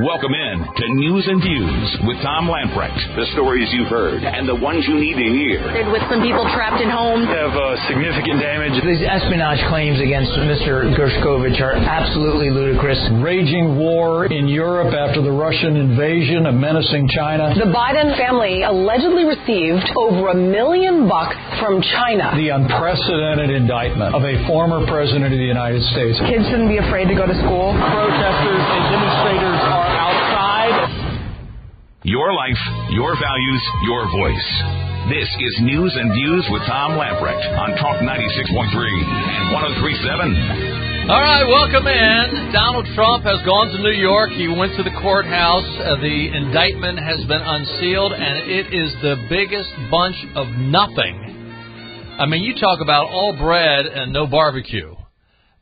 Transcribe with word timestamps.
Welcome 0.00 0.32
in 0.32 0.56
to 0.64 0.84
News 0.96 1.28
and 1.28 1.44
Views 1.44 1.88
with 2.08 2.16
Tom 2.24 2.48
Lamprecht. 2.48 2.96
The 3.20 3.28
stories 3.36 3.68
you've 3.76 3.92
heard 3.92 4.24
and 4.24 4.48
the 4.48 4.56
ones 4.56 4.88
you 4.88 4.96
need 4.96 5.12
to 5.12 5.28
hear. 5.28 5.60
With 5.92 6.00
some 6.08 6.24
people 6.24 6.40
trapped 6.56 6.80
in 6.80 6.88
homes. 6.88 7.28
Have 7.28 7.52
uh, 7.52 7.76
significant 7.84 8.40
damage. 8.40 8.80
These 8.80 9.04
espionage 9.04 9.60
claims 9.68 10.00
against 10.00 10.32
Mr. 10.40 10.88
Gershkovich 10.96 11.60
are 11.60 11.76
absolutely 11.76 12.48
ludicrous. 12.48 12.96
Raging 13.20 13.76
war 13.76 14.24
in 14.24 14.48
Europe 14.48 14.96
after 14.96 15.20
the 15.20 15.36
Russian 15.36 15.76
invasion 15.76 16.48
of 16.48 16.56
menacing 16.56 17.04
China. 17.12 17.52
The 17.52 17.68
Biden 17.68 18.16
family 18.16 18.64
allegedly 18.64 19.28
received 19.28 19.84
over 20.00 20.32
a 20.32 20.38
million 20.38 21.12
bucks 21.12 21.36
from 21.60 21.84
China. 21.84 22.32
The 22.40 22.56
unprecedented 22.56 23.52
indictment 23.52 24.16
of 24.16 24.24
a 24.24 24.48
former 24.48 24.80
president 24.88 25.28
of 25.28 25.36
the 25.36 25.50
United 25.50 25.84
States. 25.92 26.16
Kids 26.24 26.48
shouldn't 26.48 26.72
be 26.72 26.80
afraid 26.80 27.12
to 27.12 27.16
go 27.18 27.28
to 27.28 27.36
school. 27.44 27.76
Protesters 27.76 28.64
and 28.64 28.84
demonstrators 28.96 29.40
are 29.44 29.49
your 32.04 32.32
life, 32.32 32.56
your 32.90 33.12
values, 33.20 33.62
your 33.84 34.08
voice. 34.08 34.48
This 35.12 35.28
is 35.28 35.52
News 35.60 35.92
and 36.00 36.10
Views 36.12 36.48
with 36.50 36.62
Tom 36.64 36.96
Lamprecht 36.96 37.44
on 37.58 37.76
Talk 37.76 38.00
96.3 38.00 38.72
and 38.72 39.52
1037. 39.52 41.10
All 41.10 41.20
right, 41.20 41.44
welcome 41.44 41.86
in. 41.86 42.52
Donald 42.52 42.86
Trump 42.94 43.24
has 43.24 43.44
gone 43.44 43.68
to 43.76 43.82
New 43.82 43.92
York. 43.92 44.30
He 44.30 44.48
went 44.48 44.76
to 44.78 44.82
the 44.82 44.96
courthouse. 45.02 45.68
Uh, 45.76 46.00
the 46.00 46.30
indictment 46.32 46.98
has 46.98 47.20
been 47.28 47.42
unsealed, 47.44 48.12
and 48.12 48.48
it 48.48 48.72
is 48.72 48.94
the 49.02 49.16
biggest 49.28 49.68
bunch 49.90 50.16
of 50.36 50.48
nothing. 50.56 52.16
I 52.18 52.24
mean, 52.24 52.42
you 52.42 52.54
talk 52.58 52.80
about 52.80 53.10
all 53.10 53.36
bread 53.36 53.84
and 53.84 54.12
no 54.12 54.26
barbecue. 54.26 54.94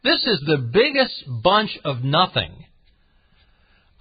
This 0.05 0.23
is 0.25 0.41
the 0.47 0.59
biggest 0.59 1.25
bunch 1.43 1.77
of 1.85 2.05
nothing. 2.05 2.68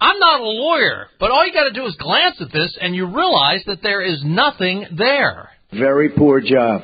I'm 0.00 0.18
not 0.18 0.40
a 0.40 0.44
lawyer, 0.44 1.08
but 1.18 1.30
all 1.30 1.44
you 1.46 1.52
got 1.52 1.64
to 1.64 1.72
do 1.72 1.86
is 1.86 1.96
glance 1.96 2.36
at 2.40 2.52
this 2.52 2.76
and 2.80 2.94
you 2.94 3.06
realize 3.06 3.64
that 3.66 3.82
there 3.82 4.00
is 4.00 4.22
nothing 4.24 4.86
there. 4.96 5.50
Very 5.72 6.10
poor 6.10 6.40
job. 6.40 6.82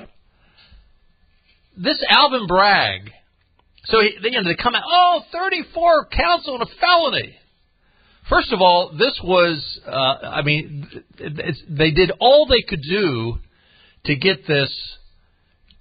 This 1.77 2.03
Alvin 2.09 2.47
Bragg. 2.47 3.11
So 3.85 4.01
he, 4.01 4.17
you 4.23 4.43
know, 4.43 4.49
they 4.49 4.57
come 4.61 4.75
out, 4.75 4.83
oh, 4.87 5.21
34 5.33 6.07
counts 6.07 6.49
on 6.49 6.63
a 6.63 6.67
felony. 6.81 7.37
First 8.29 8.53
of 8.53 8.61
all, 8.61 8.93
this 8.99 9.21
was, 9.23 9.81
uh, 9.87 9.91
I 9.91 10.43
mean, 10.43 10.89
they 11.69 11.91
did 11.91 12.11
all 12.21 12.47
they 12.47 12.63
could 12.63 12.81
do 12.83 13.39
to 14.07 14.17
get 14.17 14.47
this 14.47 14.71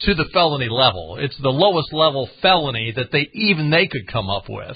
to 0.02 0.13
the 0.13 0.25
felony 0.33 0.67
level. 0.69 1.17
It's 1.19 1.38
the 1.41 1.50
lowest 1.50 1.94
level 1.94 2.29
felony 2.41 2.94
that 2.95 3.11
they 3.11 3.29
even 3.33 3.69
they 3.69 3.88
could 3.88 4.11
come 4.11 4.29
up 4.29 4.45
with. 4.50 4.75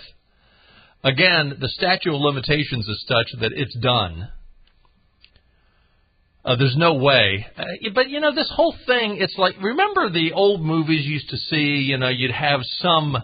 Again, 1.04 1.58
the 1.60 1.70
statute 1.70 2.14
of 2.14 2.20
limitations 2.20 2.88
is 2.88 3.06
such 3.08 3.40
that 3.40 3.52
it's 3.54 3.78
done. 3.78 4.30
Uh, 6.44 6.56
there's 6.56 6.76
no 6.78 6.96
way. 6.96 7.46
Uh, 7.58 7.90
but, 7.94 8.10
you 8.10 8.20
know, 8.22 8.34
this 8.34 8.52
whole 8.56 8.76
thing, 8.86 9.18
it's 9.20 9.38
like, 9.38 9.56
remember 9.62 10.10
the 10.10 10.32
old 10.34 10.62
movies 10.62 11.06
you 11.06 11.14
used 11.14 11.30
to 11.30 11.38
see? 11.38 11.86
You 11.90 11.98
know, 11.98 12.08
you'd 12.08 12.32
have 12.32 12.62
some, 12.80 13.16
uh, 13.16 13.22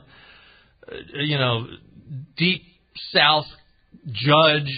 you 1.16 1.38
know, 1.38 1.66
deep 2.38 2.64
south 3.12 3.46
judge, 4.12 4.70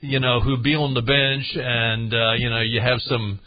you 0.00 0.18
know, 0.18 0.40
who'd 0.40 0.62
be 0.62 0.74
on 0.74 0.94
the 0.94 1.02
bench, 1.02 1.46
and, 1.54 2.12
uh, 2.12 2.32
you 2.36 2.50
know, 2.50 2.60
you 2.60 2.80
have 2.80 2.98
some 3.00 3.40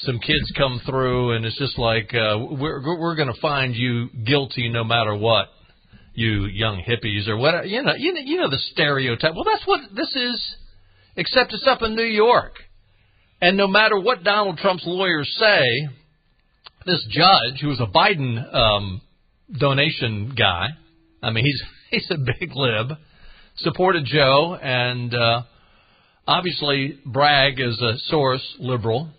some 0.00 0.18
kids 0.18 0.52
come 0.56 0.80
through 0.84 1.32
and 1.32 1.46
it's 1.46 1.58
just 1.58 1.78
like 1.78 2.12
uh 2.14 2.36
we're 2.38 2.98
we're 2.98 3.16
going 3.16 3.32
to 3.32 3.40
find 3.40 3.74
you 3.74 4.08
guilty 4.26 4.68
no 4.68 4.84
matter 4.84 5.14
what 5.14 5.46
you 6.14 6.46
young 6.46 6.82
hippies 6.82 7.28
or 7.28 7.36
whatever. 7.36 7.66
You 7.66 7.82
know, 7.82 7.94
you 7.96 8.12
know, 8.12 8.20
you 8.20 8.36
know 8.38 8.50
the 8.50 8.58
stereotype. 8.72 9.34
Well, 9.34 9.44
that's 9.44 9.66
what 9.66 9.80
this 9.94 10.14
is, 10.14 10.56
except 11.16 11.52
it's 11.52 11.66
up 11.66 11.82
in 11.82 11.94
New 11.94 12.02
York. 12.02 12.54
And 13.40 13.56
no 13.56 13.66
matter 13.66 13.98
what 13.98 14.24
Donald 14.24 14.58
Trump's 14.58 14.84
lawyers 14.86 15.34
say, 15.38 15.88
this 16.86 17.04
judge, 17.10 17.60
who 17.60 17.68
was 17.68 17.80
a 17.80 17.86
Biden 17.86 18.54
um, 18.54 19.00
donation 19.58 20.34
guy, 20.36 20.68
I 21.22 21.30
mean, 21.30 21.44
he's 21.44 21.62
he's 21.90 22.10
a 22.10 22.18
big 22.18 22.50
lib, 22.54 22.96
supported 23.56 24.04
Joe, 24.04 24.56
and 24.60 25.14
uh, 25.14 25.42
obviously 26.26 26.98
Bragg 27.04 27.60
is 27.60 27.80
a 27.80 27.98
source 28.06 28.44
liberal. 28.58 29.10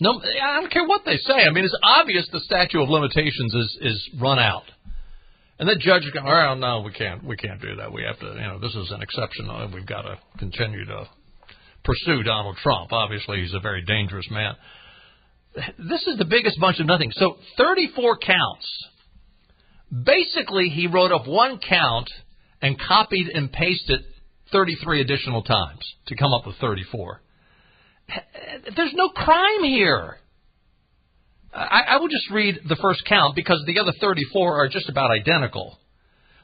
No, 0.00 0.20
I 0.20 0.60
don't 0.60 0.72
care 0.72 0.86
what 0.86 1.02
they 1.04 1.16
say. 1.18 1.44
I 1.48 1.50
mean, 1.52 1.64
it's 1.64 1.78
obvious 1.82 2.26
the 2.32 2.40
statute 2.40 2.82
of 2.82 2.88
limitations 2.88 3.54
is 3.54 3.78
is 3.80 4.10
run 4.20 4.40
out. 4.40 4.64
And 5.62 5.68
the 5.68 5.76
judge 5.76 6.02
go, 6.12 6.18
oh 6.26 6.54
no, 6.54 6.80
we 6.80 6.90
can't, 6.90 7.22
we 7.22 7.36
can't 7.36 7.62
do 7.62 7.76
that. 7.76 7.92
We 7.92 8.02
have 8.02 8.18
to, 8.18 8.26
you 8.26 8.48
know, 8.48 8.58
this 8.58 8.74
is 8.74 8.90
an 8.90 9.00
exception. 9.00 9.48
And 9.48 9.72
We've 9.72 9.86
got 9.86 10.02
to 10.02 10.18
continue 10.36 10.84
to 10.86 11.08
pursue 11.84 12.24
Donald 12.24 12.56
Trump. 12.64 12.92
Obviously, 12.92 13.42
he's 13.42 13.54
a 13.54 13.60
very 13.60 13.84
dangerous 13.84 14.26
man. 14.28 14.56
This 15.78 16.04
is 16.08 16.18
the 16.18 16.24
biggest 16.24 16.58
bunch 16.58 16.80
of 16.80 16.86
nothing. 16.86 17.12
So 17.14 17.36
34 17.58 18.18
counts. 18.18 18.88
Basically, 20.04 20.68
he 20.68 20.88
wrote 20.88 21.12
up 21.12 21.28
one 21.28 21.60
count 21.60 22.10
and 22.60 22.76
copied 22.76 23.28
and 23.28 23.52
pasted 23.52 24.00
33 24.50 25.00
additional 25.00 25.44
times 25.44 25.94
to 26.08 26.16
come 26.16 26.32
up 26.32 26.44
with 26.44 26.56
34. 26.56 27.22
Uh, 28.10 28.18
there's 28.74 28.94
no 28.94 29.10
crime 29.10 29.62
here. 29.62 30.16
I, 31.52 31.82
I 31.88 31.96
will 31.98 32.08
just 32.08 32.30
read 32.30 32.60
the 32.68 32.76
first 32.76 33.04
count 33.06 33.36
because 33.36 33.62
the 33.66 33.78
other 33.80 33.92
34 34.00 34.64
are 34.64 34.68
just 34.68 34.88
about 34.88 35.10
identical. 35.10 35.78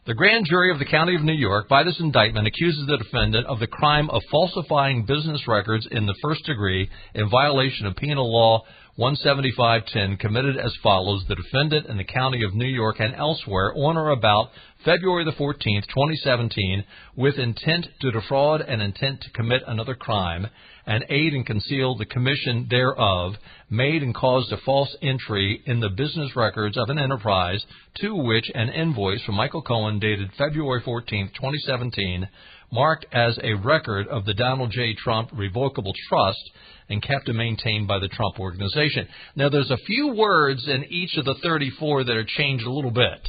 The 0.06 0.14
grand 0.14 0.46
jury 0.48 0.72
of 0.72 0.78
the 0.78 0.86
County 0.86 1.14
of 1.16 1.22
New 1.22 1.34
York, 1.34 1.68
by 1.68 1.82
this 1.82 2.00
indictment, 2.00 2.46
accuses 2.46 2.86
the 2.86 2.96
defendant 2.96 3.46
of 3.46 3.58
the 3.58 3.66
crime 3.66 4.08
of 4.08 4.22
falsifying 4.30 5.04
business 5.04 5.46
records 5.46 5.86
in 5.90 6.06
the 6.06 6.14
first 6.22 6.44
degree 6.46 6.88
in 7.14 7.28
violation 7.28 7.86
of 7.86 7.96
Penal 7.96 8.32
Law 8.32 8.62
175.10, 8.98 10.18
committed 10.18 10.56
as 10.56 10.74
follows: 10.82 11.24
the 11.28 11.36
defendant 11.36 11.86
in 11.86 11.96
the 11.98 12.02
County 12.02 12.42
of 12.42 12.52
New 12.52 12.66
York 12.66 12.96
and 12.98 13.14
elsewhere 13.14 13.72
on 13.76 13.96
or 13.96 14.10
about 14.10 14.50
February 14.84 15.24
the 15.24 15.30
14th, 15.30 15.86
2017, 15.86 16.82
with 17.14 17.38
intent 17.38 17.86
to 18.00 18.10
defraud 18.10 18.60
and 18.60 18.82
intent 18.82 19.20
to 19.20 19.30
commit 19.30 19.62
another 19.68 19.94
crime, 19.94 20.48
and 20.84 21.04
aid 21.10 21.32
and 21.32 21.46
conceal 21.46 21.94
the 21.94 22.06
commission 22.06 22.66
thereof, 22.70 23.34
made 23.70 24.02
and 24.02 24.16
caused 24.16 24.50
a 24.50 24.56
false 24.64 24.96
entry 25.00 25.62
in 25.64 25.78
the 25.78 25.90
business 25.90 26.34
records 26.34 26.76
of 26.76 26.90
an 26.90 26.98
enterprise 26.98 27.64
to 28.00 28.16
which 28.16 28.50
an 28.52 28.68
invoice 28.68 29.22
from 29.22 29.36
Michael 29.36 29.62
Cohen 29.62 30.00
dated 30.00 30.32
February 30.36 30.82
14, 30.84 31.28
2017, 31.36 32.26
marked 32.70 33.06
as 33.12 33.38
a 33.42 33.54
record 33.54 34.08
of 34.08 34.24
the 34.24 34.34
Donald 34.34 34.70
J. 34.72 34.94
Trump 34.94 35.30
Revocable 35.32 35.92
Trust 36.08 36.50
and 36.88 37.02
kept 37.02 37.28
and 37.28 37.38
maintained 37.38 37.88
by 37.88 37.98
the 37.98 38.08
Trump 38.08 38.38
Organization. 38.38 39.08
Now, 39.36 39.48
there's 39.48 39.70
a 39.70 39.76
few 39.86 40.14
words 40.14 40.66
in 40.66 40.84
each 40.90 41.16
of 41.16 41.24
the 41.24 41.34
34 41.42 42.04
that 42.04 42.16
are 42.16 42.24
changed 42.24 42.66
a 42.66 42.70
little 42.70 42.90
bit. 42.90 43.28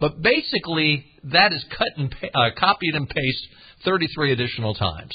But 0.00 0.22
basically, 0.22 1.06
that 1.24 1.52
is 1.52 1.64
cut 1.76 1.88
and 1.96 2.14
uh, 2.34 2.50
copied 2.58 2.94
and 2.94 3.08
pasted 3.08 3.50
33 3.84 4.32
additional 4.32 4.74
times. 4.74 5.12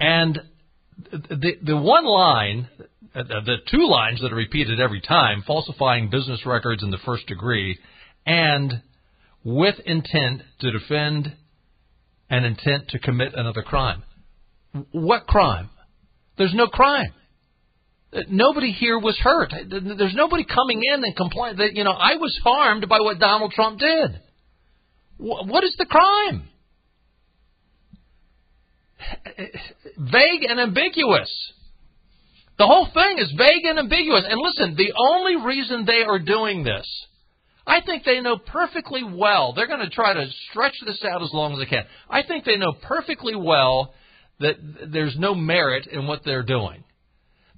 And 0.00 0.40
the 1.12 1.52
the 1.62 1.76
one 1.76 2.04
line, 2.04 2.68
uh, 3.14 3.22
the 3.22 3.56
two 3.70 3.88
lines 3.88 4.20
that 4.22 4.32
are 4.32 4.36
repeated 4.36 4.80
every 4.80 5.00
time, 5.00 5.42
falsifying 5.46 6.08
business 6.10 6.44
records 6.46 6.82
in 6.82 6.90
the 6.90 6.98
first 7.04 7.26
degree, 7.26 7.78
and 8.26 8.82
with 9.44 9.74
intent 9.84 10.42
to 10.60 10.70
defend 10.70 11.32
an 12.30 12.44
intent 12.44 12.88
to 12.88 12.98
commit 12.98 13.32
another 13.34 13.62
crime. 13.62 14.02
What 14.92 15.26
crime? 15.26 15.70
There's 16.36 16.54
no 16.54 16.66
crime. 16.66 17.12
Nobody 18.28 18.70
here 18.70 18.98
was 18.98 19.18
hurt. 19.18 19.52
There's 19.68 20.14
nobody 20.14 20.44
coming 20.44 20.82
in 20.84 21.04
and 21.04 21.16
complaining 21.16 21.58
that 21.58 21.74
you 21.74 21.84
know 21.84 21.92
I 21.92 22.16
was 22.16 22.38
harmed 22.44 22.88
by 22.88 23.00
what 23.00 23.18
Donald 23.18 23.52
Trump 23.52 23.80
did. 23.80 24.20
What 25.16 25.64
is 25.64 25.74
the 25.78 25.86
crime? 25.86 26.48
vague 29.98 30.42
and 30.48 30.60
ambiguous. 30.60 31.30
The 32.58 32.66
whole 32.66 32.88
thing 32.94 33.18
is 33.18 33.32
vague 33.36 33.64
and 33.64 33.78
ambiguous. 33.78 34.24
And 34.28 34.40
listen, 34.40 34.76
the 34.76 34.92
only 34.96 35.36
reason 35.44 35.84
they 35.84 36.02
are 36.02 36.20
doing 36.20 36.62
this, 36.62 36.86
I 37.66 37.80
think 37.80 38.04
they 38.04 38.20
know 38.20 38.36
perfectly 38.36 39.02
well, 39.02 39.54
they're 39.54 39.66
going 39.66 39.80
to 39.80 39.90
try 39.90 40.12
to 40.12 40.26
stretch 40.50 40.74
this 40.84 41.02
out 41.04 41.22
as 41.22 41.32
long 41.32 41.54
as 41.54 41.58
they 41.60 41.66
can. 41.66 41.84
I 42.10 42.22
think 42.22 42.44
they 42.44 42.56
know 42.56 42.72
perfectly 42.72 43.34
well 43.34 43.94
that 44.40 44.56
there's 44.92 45.16
no 45.18 45.34
merit 45.34 45.86
in 45.86 46.06
what 46.06 46.22
they're 46.24 46.42
doing. 46.42 46.84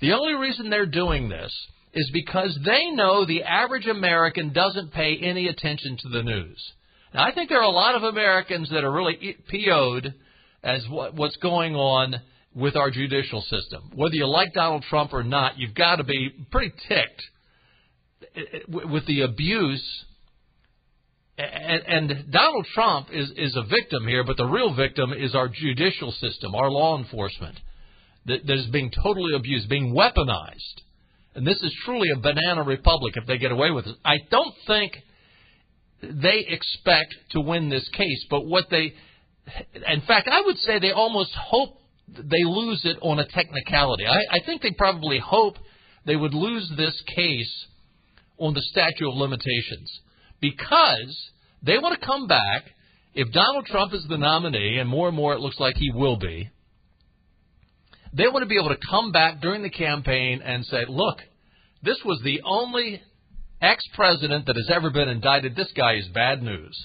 The 0.01 0.13
only 0.13 0.35
reason 0.35 0.71
they're 0.71 0.87
doing 0.87 1.29
this 1.29 1.53
is 1.95 2.11
because 2.13 2.57
they 2.65 2.91
know 2.91 3.25
the 3.25 3.43
average 3.43 3.87
American 3.87 4.53
doesn't 4.53 4.93
pay 4.93 5.17
any 5.17 5.49
attention 5.49 5.97
to 6.03 6.09
the 6.11 6.23
news. 6.23 6.73
Now, 7.15 7.25
I 7.25 7.33
think 7.33 7.49
there 7.49 7.61
are 7.61 7.63
a 7.63 7.71
lot 7.71 7.95
of 7.95 8.03
Americans 8.03 8.69
that 8.71 8.85
are 8.85 8.93
really 8.93 9.37
PO'd 9.49 10.15
as 10.63 10.87
what, 10.89 11.15
what's 11.15 11.37
going 11.37 11.75
on 11.75 12.17
with 12.55 12.77
our 12.77 12.91
judicial 12.91 13.41
system. 13.43 13.91
Whether 13.95 14.17
you 14.17 14.27
like 14.27 14.53
Donald 14.53 14.85
Trump 14.89 15.13
or 15.13 15.23
not, 15.25 15.59
you've 15.59 15.75
got 15.75 15.97
to 15.97 16.05
be 16.05 16.31
pretty 16.51 16.75
ticked 16.89 17.23
with 18.69 19.07
the 19.07 19.23
abuse 19.23 20.05
and, 21.39 22.31
Donald 22.31 22.67
Trump 22.75 23.09
is 23.13 23.31
is 23.37 23.57
a 23.57 23.63
victim 23.63 24.07
here, 24.07 24.25
but 24.25 24.37
the 24.37 24.47
real 24.47 24.75
victim 24.75 25.13
is 25.13 25.35
our 25.35 25.49
judicial 25.49 26.13
system, 26.13 26.55
our 26.55 26.71
law 26.71 26.99
enforcement, 26.99 27.59
that, 28.25 28.47
that 28.47 28.57
is 28.57 28.67
being 28.69 28.91
totally 28.91 29.35
abused, 29.35 29.69
being 29.69 29.95
weaponized. 29.95 30.81
And 31.35 31.47
this 31.47 31.63
is 31.63 31.75
truly 31.85 32.09
a 32.11 32.19
banana 32.19 32.63
republic 32.63 33.15
if 33.17 33.27
they 33.27 33.37
get 33.37 33.53
away 33.53 33.71
with 33.71 33.87
it. 33.87 33.97
I 34.05 34.17
don't 34.31 34.55
think 34.67 34.97
they 36.01 36.47
expect 36.49 37.15
to 37.33 37.41
win 37.41 37.69
this 37.69 37.87
case, 37.91 38.27
but 38.31 38.47
what 38.47 38.71
they, 38.71 38.95
in 39.93 40.01
fact, 40.07 40.29
I 40.29 40.41
would 40.41 40.57
say 40.59 40.79
they 40.79 40.93
almost 40.93 41.35
hope 41.35 41.81
they 42.09 42.45
lose 42.45 42.81
it 42.85 42.97
on 43.03 43.19
a 43.19 43.27
technicality. 43.27 44.07
I, 44.07 44.37
I 44.37 44.39
think 44.47 44.63
they 44.63 44.71
probably 44.71 45.19
hope 45.19 45.57
they 46.07 46.17
would 46.17 46.33
lose 46.33 46.73
this 46.77 46.99
case 47.15 47.67
on 48.39 48.55
the 48.55 48.63
statute 48.63 49.09
of 49.09 49.15
limitations 49.15 50.01
because 50.41 51.17
they 51.63 51.79
want 51.79 51.99
to 51.99 52.07
come 52.07 52.27
back. 52.27 52.65
If 53.15 53.33
Donald 53.33 53.67
Trump 53.67 53.95
is 53.95 54.05
the 54.09 54.19
nominee, 54.19 54.79
and 54.79 54.89
more 54.89 55.09
and 55.09 55.17
more 55.17 55.33
it 55.33 55.41
looks 55.41 55.59
like 55.59 55.77
he 55.77 55.91
will 55.91 56.19
be, 56.19 56.51
they 58.13 58.29
want 58.29 58.43
to 58.43 58.49
be 58.49 58.59
able 58.59 58.69
to 58.69 58.87
come 58.91 59.11
back 59.11 59.41
during 59.41 59.63
the 59.63 59.71
campaign 59.71 60.43
and 60.45 60.65
say, 60.67 60.85
look, 60.89 61.19
this 61.83 61.99
was 62.05 62.21
the 62.25 62.43
only 62.45 63.01
ex 63.61 63.85
president 63.95 64.47
that 64.47 64.57
has 64.57 64.71
ever 64.71 64.91
been 64.91 65.09
indicted. 65.09 65.57
This 65.57 65.73
guy 65.77 65.95
is 65.95 66.07
bad 66.09 66.43
news. 66.43 66.77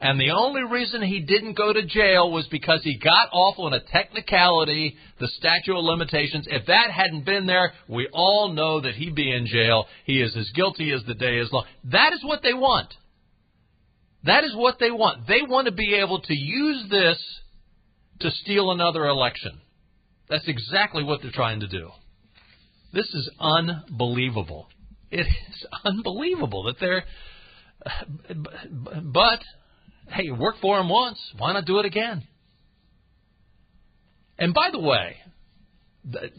And 0.00 0.18
the 0.18 0.30
only 0.30 0.62
reason 0.62 1.02
he 1.02 1.20
didn't 1.20 1.58
go 1.58 1.72
to 1.74 1.84
jail 1.84 2.30
was 2.32 2.46
because 2.48 2.80
he 2.82 2.96
got 2.96 3.28
off 3.32 3.58
on 3.58 3.74
a 3.74 3.80
technicality, 3.80 4.96
the 5.18 5.28
statute 5.28 5.76
of 5.76 5.84
limitations. 5.84 6.46
If 6.48 6.66
that 6.66 6.90
hadn't 6.90 7.26
been 7.26 7.46
there, 7.46 7.74
we 7.86 8.08
all 8.10 8.48
know 8.52 8.80
that 8.80 8.94
he'd 8.94 9.14
be 9.14 9.30
in 9.30 9.46
jail. 9.46 9.86
He 10.04 10.22
is 10.22 10.34
as 10.36 10.50
guilty 10.54 10.90
as 10.92 11.04
the 11.04 11.14
day 11.14 11.36
is 11.38 11.52
long. 11.52 11.66
That 11.84 12.14
is 12.14 12.24
what 12.24 12.42
they 12.42 12.54
want. 12.54 12.94
That 14.24 14.44
is 14.44 14.54
what 14.54 14.78
they 14.78 14.90
want. 14.90 15.26
They 15.26 15.42
want 15.42 15.66
to 15.66 15.72
be 15.72 15.94
able 15.94 16.20
to 16.20 16.34
use 16.34 16.88
this 16.90 17.18
to 18.20 18.30
steal 18.30 18.70
another 18.70 19.06
election. 19.06 19.60
That's 20.30 20.48
exactly 20.48 21.04
what 21.04 21.20
they're 21.20 21.30
trying 21.30 21.60
to 21.60 21.68
do. 21.68 21.90
This 22.92 23.06
is 23.06 23.30
unbelievable. 23.38 24.68
It 25.10 25.26
is 25.26 25.66
unbelievable 25.84 26.64
that 26.64 26.76
they're. 26.80 27.04
But, 29.02 29.40
hey, 30.08 30.30
work 30.30 30.56
for 30.60 30.78
them 30.78 30.88
once. 30.88 31.18
Why 31.38 31.52
not 31.52 31.64
do 31.64 31.78
it 31.78 31.86
again? 31.86 32.24
And 34.38 34.54
by 34.54 34.70
the 34.72 34.78
way, 34.78 35.16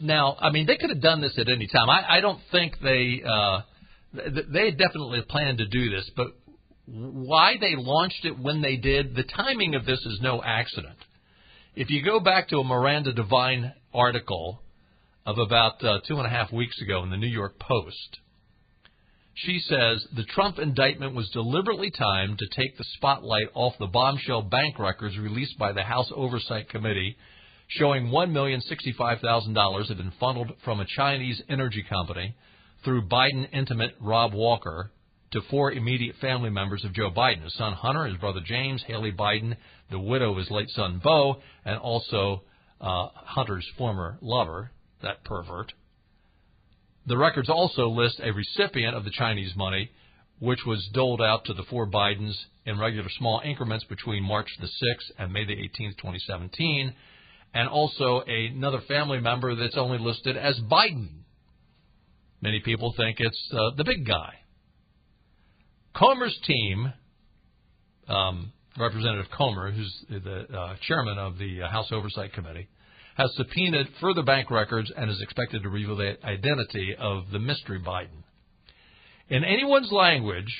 now, 0.00 0.36
I 0.40 0.50
mean, 0.50 0.66
they 0.66 0.76
could 0.76 0.90
have 0.90 1.00
done 1.00 1.20
this 1.20 1.38
at 1.38 1.48
any 1.48 1.68
time. 1.68 1.88
I, 1.88 2.18
I 2.18 2.20
don't 2.20 2.40
think 2.50 2.74
they. 2.82 3.22
Uh, 3.24 3.60
they 4.12 4.70
definitely 4.72 5.22
planned 5.28 5.58
to 5.58 5.66
do 5.66 5.88
this, 5.88 6.10
but 6.14 6.28
why 6.86 7.54
they 7.60 7.76
launched 7.76 8.24
it 8.24 8.38
when 8.38 8.60
they 8.60 8.76
did, 8.76 9.14
the 9.14 9.22
timing 9.22 9.74
of 9.74 9.86
this 9.86 10.00
is 10.00 10.18
no 10.20 10.42
accident. 10.44 10.98
If 11.74 11.88
you 11.90 12.04
go 12.04 12.20
back 12.20 12.48
to 12.48 12.58
a 12.58 12.64
Miranda 12.64 13.12
Devine 13.14 13.72
article 13.94 14.60
of 15.24 15.38
about 15.38 15.82
uh, 15.82 16.00
two 16.06 16.18
and 16.18 16.26
a 16.26 16.30
half 16.30 16.52
weeks 16.52 16.80
ago 16.82 17.02
in 17.02 17.10
the 17.10 17.16
New 17.16 17.28
York 17.28 17.58
Post, 17.58 18.18
she 19.34 19.58
says 19.60 20.06
the 20.14 20.24
Trump 20.24 20.58
indictment 20.58 21.14
was 21.14 21.28
deliberately 21.30 21.90
timed 21.90 22.38
to 22.38 22.46
take 22.48 22.76
the 22.76 22.84
spotlight 22.96 23.48
off 23.54 23.74
the 23.78 23.86
bombshell 23.86 24.42
bank 24.42 24.78
records 24.78 25.16
released 25.18 25.58
by 25.58 25.72
the 25.72 25.82
House 25.82 26.10
Oversight 26.14 26.68
Committee 26.68 27.16
showing 27.68 28.08
$1,065,000 28.08 29.88
had 29.88 29.96
been 29.96 30.12
funneled 30.20 30.52
from 30.64 30.80
a 30.80 30.86
Chinese 30.96 31.40
energy 31.48 31.84
company 31.88 32.34
through 32.84 33.08
Biden 33.08 33.48
intimate 33.52 33.94
Rob 34.00 34.34
Walker 34.34 34.90
to 35.32 35.40
four 35.50 35.72
immediate 35.72 36.16
family 36.20 36.50
members 36.50 36.84
of 36.84 36.92
Joe 36.92 37.10
Biden 37.10 37.44
his 37.44 37.54
son 37.54 37.72
Hunter, 37.72 38.06
his 38.06 38.18
brother 38.18 38.40
James, 38.44 38.84
Hallie 38.86 39.12
Biden, 39.12 39.56
the 39.90 39.98
widow 39.98 40.32
of 40.32 40.38
his 40.38 40.50
late 40.50 40.68
son 40.70 41.00
Beau, 41.02 41.40
and 41.64 41.78
also 41.78 42.42
uh, 42.80 43.08
Hunter's 43.14 43.66
former 43.78 44.18
lover, 44.20 44.70
that 45.02 45.24
pervert. 45.24 45.72
The 47.06 47.16
records 47.16 47.48
also 47.48 47.88
list 47.88 48.20
a 48.22 48.32
recipient 48.32 48.94
of 48.94 49.04
the 49.04 49.10
Chinese 49.10 49.54
money, 49.56 49.90
which 50.38 50.60
was 50.66 50.88
doled 50.92 51.20
out 51.20 51.44
to 51.46 51.54
the 51.54 51.64
four 51.64 51.86
Bidens 51.86 52.34
in 52.64 52.78
regular 52.78 53.08
small 53.18 53.40
increments 53.44 53.84
between 53.84 54.22
March 54.22 54.48
the 54.60 54.66
6th 54.66 55.10
and 55.18 55.32
May 55.32 55.44
the 55.44 55.54
18th, 55.54 55.96
2017, 55.98 56.94
and 57.54 57.68
also 57.68 58.22
another 58.26 58.80
family 58.82 59.20
member 59.20 59.54
that's 59.54 59.76
only 59.76 59.98
listed 59.98 60.36
as 60.36 60.58
Biden. 60.60 61.08
Many 62.40 62.60
people 62.60 62.92
think 62.96 63.18
it's 63.20 63.50
uh, 63.52 63.76
the 63.76 63.84
big 63.84 64.06
guy. 64.06 64.34
Comer's 65.94 66.36
team, 66.46 66.92
um, 68.08 68.52
Representative 68.78 69.30
Comer, 69.36 69.70
who's 69.70 70.04
the 70.08 70.46
uh, 70.56 70.76
chairman 70.86 71.18
of 71.18 71.38
the 71.38 71.62
uh, 71.62 71.68
House 71.68 71.92
Oversight 71.92 72.32
Committee, 72.32 72.68
has 73.16 73.34
subpoenaed 73.36 73.88
further 74.00 74.22
bank 74.22 74.50
records 74.50 74.90
and 74.96 75.10
is 75.10 75.20
expected 75.20 75.62
to 75.62 75.68
reveal 75.68 75.96
the 75.96 76.16
identity 76.24 76.94
of 76.98 77.30
the 77.30 77.38
mystery 77.38 77.80
Biden. 77.80 78.24
In 79.28 79.44
anyone's 79.44 79.92
language, 79.92 80.52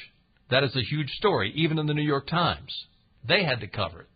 that 0.50 0.64
is 0.64 0.76
a 0.76 0.82
huge 0.82 1.10
story, 1.12 1.52
even 1.56 1.78
in 1.78 1.86
the 1.86 1.94
New 1.94 2.02
York 2.02 2.26
Times. 2.26 2.72
They 3.26 3.44
had 3.44 3.60
to 3.60 3.66
cover 3.66 4.02
it. 4.02 4.08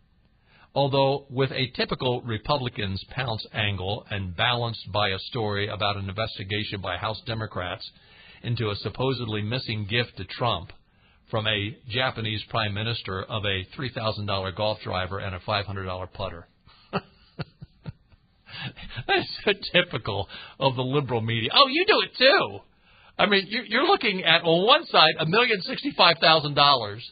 Although, 0.75 1.25
with 1.31 1.51
a 1.53 1.71
typical 1.75 2.21
Republicans' 2.21 3.03
pounce 3.09 3.47
angle 3.55 4.05
and 4.11 4.37
balanced 4.37 4.93
by 4.93 5.09
a 5.09 5.19
story 5.19 5.69
about 5.69 5.97
an 5.97 6.09
investigation 6.09 6.83
by 6.83 6.99
House 6.99 7.23
Democrats 7.27 7.91
into 8.43 8.69
a 8.69 8.77
supposedly 8.77 9.41
missing 9.41 9.87
gift 9.87 10.19
to 10.19 10.25
Trump 10.25 10.73
from 11.31 11.47
a 11.47 11.77
Japanese 11.89 12.43
prime 12.51 12.75
minister 12.75 13.23
of 13.23 13.45
a 13.45 13.65
$3,000 13.75 14.55
golf 14.55 14.79
driver 14.83 15.19
and 15.19 15.35
a 15.35 15.41
$500 15.41 16.13
putter. 16.13 16.47
That's 19.09 19.29
so 19.45 19.53
typical 19.73 20.29
of 20.59 20.77
the 20.77 20.83
liberal 20.83 21.21
media. 21.21 21.51
Oh, 21.55 21.69
you 21.69 21.85
do 21.87 22.01
it 22.03 22.11
too. 22.19 22.59
I 23.19 23.27
mean, 23.27 23.47
you're 23.49 23.87
looking 23.87 24.25
at 24.25 24.43
on 24.43 24.67
one 24.67 24.85
side 24.87 25.15
a 25.19 25.27
million 25.27 25.61
sixty-five 25.63 26.17
thousand 26.21 26.55
dollars 26.55 27.03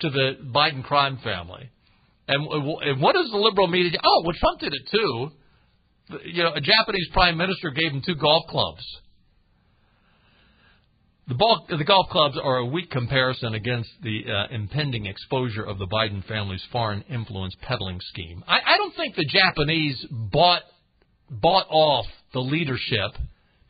to 0.00 0.10
the 0.10 0.32
Biden 0.52 0.82
crime 0.82 1.18
family, 1.22 1.70
and, 2.26 3.00
what 3.00 3.14
does 3.14 3.30
the 3.30 3.36
liberal 3.36 3.68
media? 3.68 3.92
Do? 3.92 3.98
Oh, 4.02 4.22
well, 4.24 4.34
Trump 4.38 4.60
did 4.60 4.72
it 4.72 4.88
too. 4.90 5.30
You 6.24 6.42
know, 6.42 6.52
a 6.54 6.60
Japanese 6.60 7.08
prime 7.12 7.36
minister 7.36 7.70
gave 7.70 7.92
him 7.92 8.02
two 8.04 8.16
golf 8.16 8.44
clubs. 8.48 8.84
The, 11.26 11.34
ball, 11.34 11.64
the 11.70 11.84
golf 11.84 12.10
clubs 12.10 12.36
are 12.42 12.58
a 12.58 12.66
weak 12.66 12.90
comparison 12.90 13.54
against 13.54 13.88
the 14.02 14.24
uh, 14.30 14.54
impending 14.54 15.06
exposure 15.06 15.64
of 15.64 15.78
the 15.78 15.86
Biden 15.86 16.26
family's 16.26 16.62
foreign 16.70 17.02
influence 17.08 17.54
peddling 17.62 17.98
scheme. 18.08 18.44
I, 18.46 18.58
I 18.66 18.76
don't 18.76 18.94
think 18.94 19.16
the 19.16 19.24
Japanese 19.24 20.04
bought 20.10 20.62
bought 21.30 21.66
off 21.70 22.06
the 22.32 22.40
leadership 22.40 23.12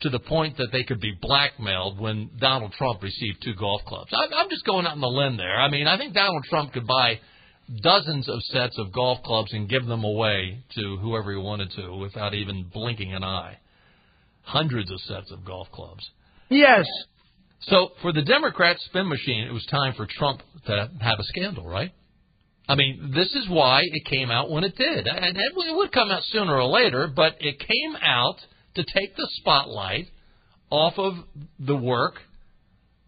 to 0.01 0.11
the 0.11 0.19
point 0.19 0.57
that 0.59 0.69
they 0.73 0.83
could 0.83 1.01
be 1.01 1.17
blackmailed 1.21 1.99
when 1.99 2.31
Donald 2.39 2.73
Trump 2.73 3.03
received 3.03 3.43
two 3.43 3.55
golf 3.55 3.83
clubs. 3.87 4.11
I, 4.13 4.27
I'm 4.35 4.51
just 4.51 4.65
going 4.65 4.87
out 4.87 4.93
on 4.93 5.01
the 5.01 5.09
limb 5.09 5.37
there. 5.37 5.57
I 5.61 5.71
mean, 5.71 5.87
I 5.87 5.97
think 5.97 6.15
Donald 6.15 6.45
Trump 6.45 6.73
could 6.73 6.87
buy 6.87 7.21
dozens 7.83 8.29
of 8.29 8.43
sets 8.45 8.79
of 8.79 8.93
golf 8.93 9.23
clubs 9.23 9.53
and 9.53 9.69
give 9.69 9.87
them 9.87 10.05
away 10.05 10.63
to 10.75 10.99
whoever 10.99 11.33
he 11.33 11.39
wanted 11.39 11.71
to 11.77 11.97
without 11.97 12.35
even 12.35 12.71
blinking 12.73 13.15
an 13.15 13.25
eye. 13.25 13.59
Hundreds 14.43 14.91
of 14.91 15.01
sets 15.01 15.31
of 15.31 15.45
golf 15.45 15.71
clubs. 15.73 16.07
Yes. 16.51 16.85
So 17.63 17.93
for 18.03 18.13
the 18.13 18.23
Democrat 18.23 18.77
spin 18.81 19.09
machine, 19.09 19.45
it 19.45 19.53
was 19.53 19.65
time 19.67 19.95
for 19.95 20.07
Trump 20.07 20.43
to 20.67 20.91
have 21.01 21.19
a 21.19 21.25
scandal, 21.25 21.67
right? 21.67 21.93
I 22.67 22.77
mean, 22.77 23.13
this 23.15 23.35
is 23.35 23.49
why 23.49 23.83
it 23.83 24.07
came 24.07 24.31
out 24.31 24.51
when 24.51 24.65
it 24.65 24.77
did. 24.77 25.07
And 25.07 25.37
it 25.37 25.77
would 25.77 25.93
come 25.93 26.11
out 26.11 26.23
sooner 26.25 26.55
or 26.55 26.65
later, 26.65 27.09
but 27.15 27.37
it 27.41 27.59
came 27.59 27.97
out 28.03 28.37
to 28.77 28.85
take 28.85 29.17
the 29.17 29.29
spotlight 29.41 30.07
off 30.71 30.95
of 30.97 31.15
the 31.59 31.77
work 31.77 32.15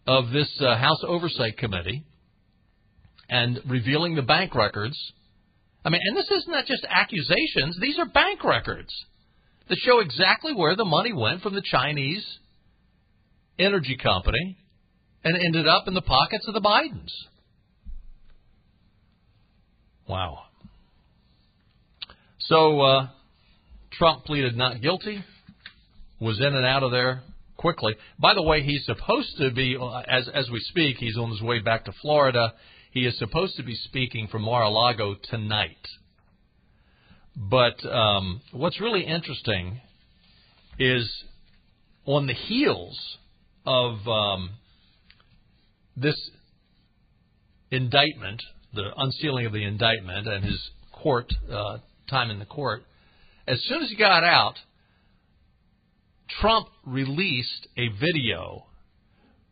of 0.05 0.31
this 0.31 0.49
uh, 0.61 0.77
House 0.77 1.03
Oversight 1.05 1.57
Committee 1.57 2.03
and 3.29 3.59
revealing 3.67 4.15
the 4.15 4.21
bank 4.21 4.55
records. 4.55 4.97
I 5.83 5.89
mean, 5.89 6.01
and 6.05 6.15
this 6.15 6.29
is 6.29 6.45
not 6.47 6.65
just 6.65 6.85
accusations, 6.87 7.77
these 7.81 7.97
are 7.99 8.05
bank 8.05 8.43
records 8.43 8.93
that 9.69 9.77
show 9.79 9.99
exactly 9.99 10.53
where 10.53 10.75
the 10.75 10.85
money 10.85 11.13
went 11.13 11.41
from 11.41 11.55
the 11.55 11.63
Chinese 11.69 12.25
energy 13.59 13.97
company 14.01 14.57
and 15.23 15.35
ended 15.35 15.67
up 15.67 15.87
in 15.87 15.93
the 15.93 16.01
pockets 16.01 16.47
of 16.47 16.53
the 16.53 16.61
Bidens. 16.61 17.11
Wow. 20.07 20.43
So 22.39 22.79
uh, 22.79 23.07
Trump 23.91 24.25
pleaded 24.25 24.55
not 24.55 24.81
guilty, 24.81 25.23
was 26.19 26.39
in 26.39 26.55
and 26.55 26.65
out 26.65 26.83
of 26.83 26.91
there 26.91 27.23
quickly. 27.57 27.95
By 28.19 28.33
the 28.33 28.41
way, 28.41 28.63
he's 28.63 28.85
supposed 28.85 29.37
to 29.39 29.51
be, 29.51 29.75
uh, 29.79 29.99
as 30.07 30.29
as 30.33 30.49
we 30.49 30.59
speak, 30.59 30.97
he's 30.97 31.17
on 31.17 31.31
his 31.31 31.41
way 31.41 31.59
back 31.59 31.85
to 31.85 31.91
Florida. 32.01 32.53
He 32.91 33.05
is 33.05 33.17
supposed 33.17 33.57
to 33.57 33.63
be 33.63 33.75
speaking 33.75 34.27
from 34.27 34.43
Mar-a-Lago 34.43 35.15
tonight. 35.29 35.75
But 37.35 37.85
um, 37.85 38.41
what's 38.51 38.79
really 38.81 39.03
interesting 39.03 39.81
is 40.79 41.07
on 42.05 42.25
the 42.25 42.33
heels 42.33 43.17
of 43.65 44.07
um, 44.07 44.51
this 45.95 46.15
indictment, 47.69 48.41
the 48.73 48.89
unsealing 48.97 49.45
of 49.45 49.53
the 49.53 49.63
indictment, 49.63 50.27
and 50.27 50.43
his 50.43 50.69
court 50.91 51.31
uh, 51.51 51.77
time 52.09 52.31
in 52.31 52.39
the 52.39 52.45
court, 52.45 52.83
as 53.47 53.61
soon 53.65 53.83
as 53.83 53.89
he 53.89 53.95
got 53.95 54.23
out, 54.23 54.55
Trump 56.41 56.67
released 56.85 57.67
a 57.77 57.87
video 57.99 58.67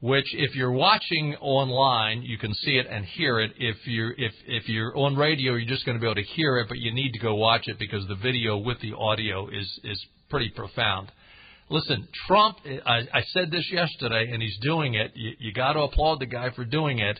which 0.02 0.28
if 0.34 0.56
you're 0.56 0.72
watching 0.72 1.36
online, 1.42 2.22
you 2.22 2.38
can 2.38 2.54
see 2.54 2.78
it 2.78 2.86
and 2.88 3.06
hear 3.06 3.40
it. 3.40 3.52
If 3.58 3.78
you're 3.88 4.12
if 4.12 4.34
if 4.46 4.70
you're 4.70 4.96
on 4.96 5.16
radio, 5.16 5.56
you're 5.56 5.68
just 5.68 5.84
going 5.84 5.98
to 5.98 6.00
be 6.00 6.06
able 6.06 6.16
to 6.16 6.34
hear 6.36 6.60
it, 6.60 6.68
but 6.68 6.78
you 6.78 6.94
need 6.94 7.14
to 7.14 7.20
go 7.20 7.34
watch 7.34 7.68
it 7.68 7.80
because 7.80 8.06
the 8.08 8.16
video 8.16 8.58
with 8.58 8.80
the 8.82 8.94
audio 8.94 9.48
is 9.48 9.80
is 9.84 10.06
pretty 10.30 10.50
profound. 10.50 11.12
Listen, 11.70 12.08
Trump. 12.28 12.58
I, 12.86 13.08
I 13.14 13.22
said 13.34 13.50
this 13.50 13.68
yesterday, 13.72 14.30
and 14.32 14.44
he's 14.44 14.58
doing 14.62 14.94
it. 14.94 15.12
You, 15.16 15.32
you 15.40 15.54
got 15.54 15.74
to 15.74 15.80
applaud 15.80 16.20
the 16.20 16.28
guy 16.28 16.52
for 16.52 16.66
doing 16.66 17.00
it. 17.00 17.20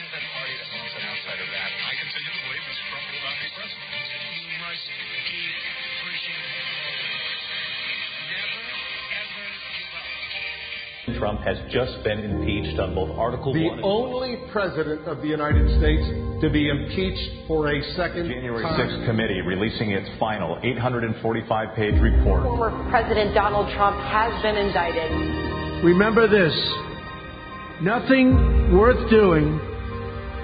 Is 0.11 0.19
that 0.19 0.27
party 0.35 0.51
that 0.59 0.67
wants 0.75 0.91
an 0.91 1.07
outsider 1.07 1.47
back? 1.55 1.71
I 1.71 1.95
continue 1.95 2.35
to 2.35 2.41
believe 2.43 2.63
Mr. 2.67 2.83
Trump 2.91 3.05
will 3.15 3.23
not 3.23 3.37
be 3.39 3.47
president. 3.55 3.95
You 4.43 4.59
must 4.59 4.83
keep 4.91 5.55
pushing 6.03 6.41
forward. 6.51 7.39
Never, 8.27 8.59
ever 9.07 9.47
give 9.71 9.91
up. 9.95 11.15
Trump 11.15 11.39
has 11.47 11.63
just 11.71 11.95
been 12.03 12.27
impeached 12.27 12.75
on 12.75 12.91
both 12.91 13.15
Article 13.15 13.55
the 13.55 13.63
1 13.63 13.79
The 13.79 13.87
only 13.87 14.35
president 14.51 15.07
of 15.07 15.23
the 15.23 15.31
United 15.31 15.79
States 15.79 16.03
to 16.43 16.51
be 16.51 16.67
impeached 16.67 17.47
for 17.47 17.71
a 17.71 17.79
second 17.95 18.27
January 18.27 18.67
time. 18.67 18.83
6th 18.83 19.07
committee 19.07 19.39
releasing 19.39 19.95
its 19.95 20.11
final 20.19 20.59
845 20.59 21.15
page 21.79 21.95
report. 22.03 22.43
Former 22.43 22.75
President 22.91 23.31
Donald 23.31 23.71
Trump 23.79 23.95
has 24.11 24.35
been 24.43 24.59
indicted. 24.59 25.07
Remember 25.87 26.27
this 26.27 26.51
nothing 27.79 28.75
worth 28.75 28.99
doing 29.07 29.70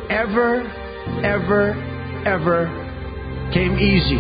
ever, 0.09 0.63
ever, 1.23 1.73
ever 2.25 2.67
came 3.53 3.77
easy. 3.79 4.19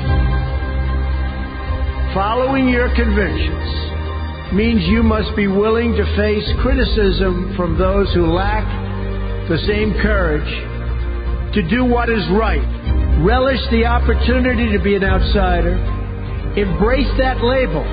Following 2.13 2.69
your 2.69 2.87
convictions 2.95 4.53
means 4.53 4.81
you 4.87 5.03
must 5.03 5.35
be 5.35 5.47
willing 5.47 5.93
to 5.93 6.05
face 6.15 6.47
criticism 6.61 7.53
from 7.55 7.77
those 7.77 8.11
who 8.13 8.27
lack 8.27 8.65
the 9.49 9.59
same 9.67 9.93
courage 10.01 10.47
to 11.53 11.61
do 11.69 11.83
what 11.83 12.09
is 12.09 12.23
right. 12.31 12.63
Relish 13.23 13.59
the 13.71 13.85
opportunity 13.85 14.71
to 14.71 14.83
be 14.83 14.95
an 14.95 15.03
outsider. 15.03 15.75
Embrace 16.55 17.11
that 17.17 17.43
label. 17.43 17.83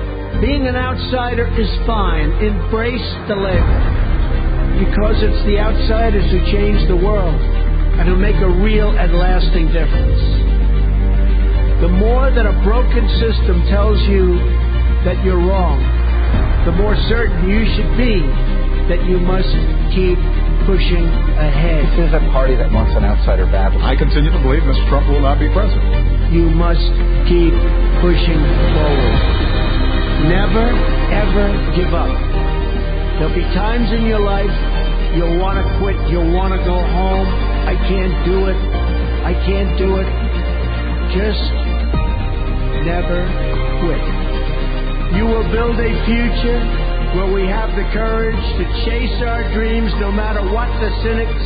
Being 0.41 0.67
an 0.67 0.75
outsider 0.75 1.47
is 1.59 1.69
fine. 1.85 2.31
Embrace 2.43 3.09
the 3.27 3.35
label. 3.35 3.77
Because 4.79 5.15
it's 5.23 5.45
the 5.47 5.59
outsiders 5.59 6.29
who 6.31 6.39
change 6.51 6.87
the 6.87 6.97
world 6.97 7.64
and 7.99 8.07
who 8.07 8.15
make 8.15 8.35
a 8.37 8.49
real 8.49 8.91
and 8.91 9.15
lasting 9.15 9.67
difference. 9.71 10.19
The 11.81 11.91
more 11.91 12.31
that 12.31 12.45
a 12.45 12.55
broken 12.63 13.07
system 13.19 13.63
tells 13.67 13.99
you 14.07 14.35
that 15.03 15.19
you're 15.23 15.39
wrong, 15.39 15.79
the 16.65 16.71
more 16.71 16.95
certain 17.07 17.47
you 17.47 17.63
should 17.75 17.91
be 17.95 18.23
that 18.89 19.03
you 19.05 19.19
must 19.19 19.49
keep 19.93 20.17
pushing 20.65 21.05
ahead. 21.37 21.85
This 21.93 22.09
is 22.09 22.13
a 22.13 22.23
party 22.33 22.57
that 22.57 22.71
wants 22.73 22.93
an 22.97 23.05
outsider 23.05 23.45
badly. 23.45 23.81
I 23.81 23.95
continue 23.95 24.31
to 24.31 24.41
believe 24.41 24.65
Mr. 24.65 24.85
Trump 24.89 25.05
will 25.09 25.21
not 25.21 25.37
be 25.37 25.49
president. 25.53 26.33
You 26.33 26.49
must 26.49 26.85
keep 27.29 27.53
pushing 28.01 28.41
forward. 28.73 29.17
Never, 30.25 30.65
ever 31.13 31.47
give 31.77 31.93
up. 31.93 32.09
There'll 33.21 33.33
be 33.33 33.45
times 33.53 33.93
in 33.93 34.05
your 34.05 34.19
life 34.19 34.51
you'll 35.15 35.39
want 35.39 35.61
to 35.61 35.65
quit, 35.79 35.95
you'll 36.09 36.33
want 36.33 36.51
to 36.51 36.59
go 36.65 36.75
home. 36.75 37.44
I 37.65 37.73
can't 37.89 38.17
do 38.25 38.45
it. 38.45 38.59
I 39.25 39.33
can't 39.45 39.73
do 39.77 39.97
it. 39.97 40.09
Just 41.17 41.45
never 42.85 43.25
quit. 43.81 44.05
You 45.17 45.25
will 45.25 45.49
build 45.49 45.73
a 45.81 45.91
future 46.05 46.61
where 47.17 47.31
we 47.33 47.49
have 47.49 47.73
the 47.73 47.87
courage 47.89 48.37
to 48.59 48.63
chase 48.85 49.17
our 49.25 49.49
dreams 49.53 49.89
no 49.97 50.11
matter 50.11 50.45
what 50.53 50.69
the 50.77 50.91
cynics 51.01 51.45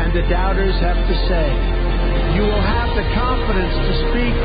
and 0.00 0.16
the 0.16 0.24
doubters 0.32 0.72
have 0.80 0.96
to 0.96 1.16
say. 1.28 1.46
You 2.38 2.48
will 2.48 2.64
have 2.64 2.96
the 2.96 3.04
confidence 3.12 3.74
to 3.74 3.92
speak 4.08 4.36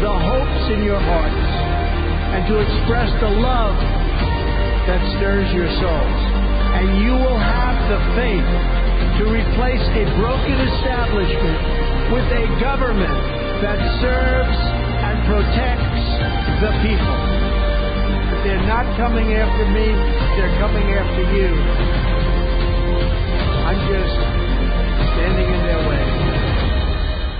the 0.00 0.14
hopes 0.14 0.64
in 0.72 0.88
your 0.88 1.00
hearts 1.00 1.44
and 2.32 2.48
to 2.48 2.54
express 2.64 3.12
the 3.20 3.28
love 3.28 3.76
that 4.88 5.04
stirs 5.20 5.52
your 5.52 5.68
souls. 5.84 6.20
And 6.80 7.04
you 7.04 7.12
will 7.12 7.38
have 7.38 7.76
the 7.92 8.00
faith 8.16 8.81
to 9.18 9.24
replace 9.30 9.86
a 9.98 10.04
broken 10.18 10.56
establishment 10.56 11.60
with 12.12 12.28
a 12.30 12.44
government 12.60 13.20
that 13.62 13.78
serves 14.00 14.58
and 15.02 15.16
protects 15.26 16.02
the 16.62 16.70
people. 16.82 17.18
They're 18.44 18.66
not 18.66 18.86
coming 18.96 19.34
after 19.34 19.64
me, 19.70 19.86
they're 20.36 20.56
coming 20.58 20.86
after 20.94 21.22
you. 21.34 21.50
I'm 23.66 23.80
just 23.86 24.14
standing 25.14 25.48
in 25.48 25.62
their 25.66 25.82
way. 25.88 26.02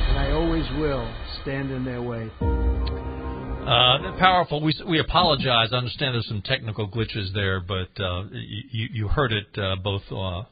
And 0.09 0.19
I 0.19 0.31
always 0.33 0.65
will 0.79 1.07
stand 1.43 1.71
in 1.71 1.85
their 1.85 2.03
way. 2.03 2.31
Uh, 2.41 4.19
powerful. 4.19 4.61
We 4.61 4.75
we 4.89 4.99
apologize. 4.99 5.69
I 5.73 5.77
understand 5.77 6.15
there's 6.15 6.27
some 6.27 6.43
technical 6.43 6.89
glitches 6.89 7.33
there, 7.33 7.61
but 7.61 7.91
uh, 8.03 8.25
you 8.33 8.89
you 8.93 9.09
heard 9.09 9.33
it 9.33 9.47
uh, 9.57 9.77
both 9.77 10.03
uh, 10.11 10.43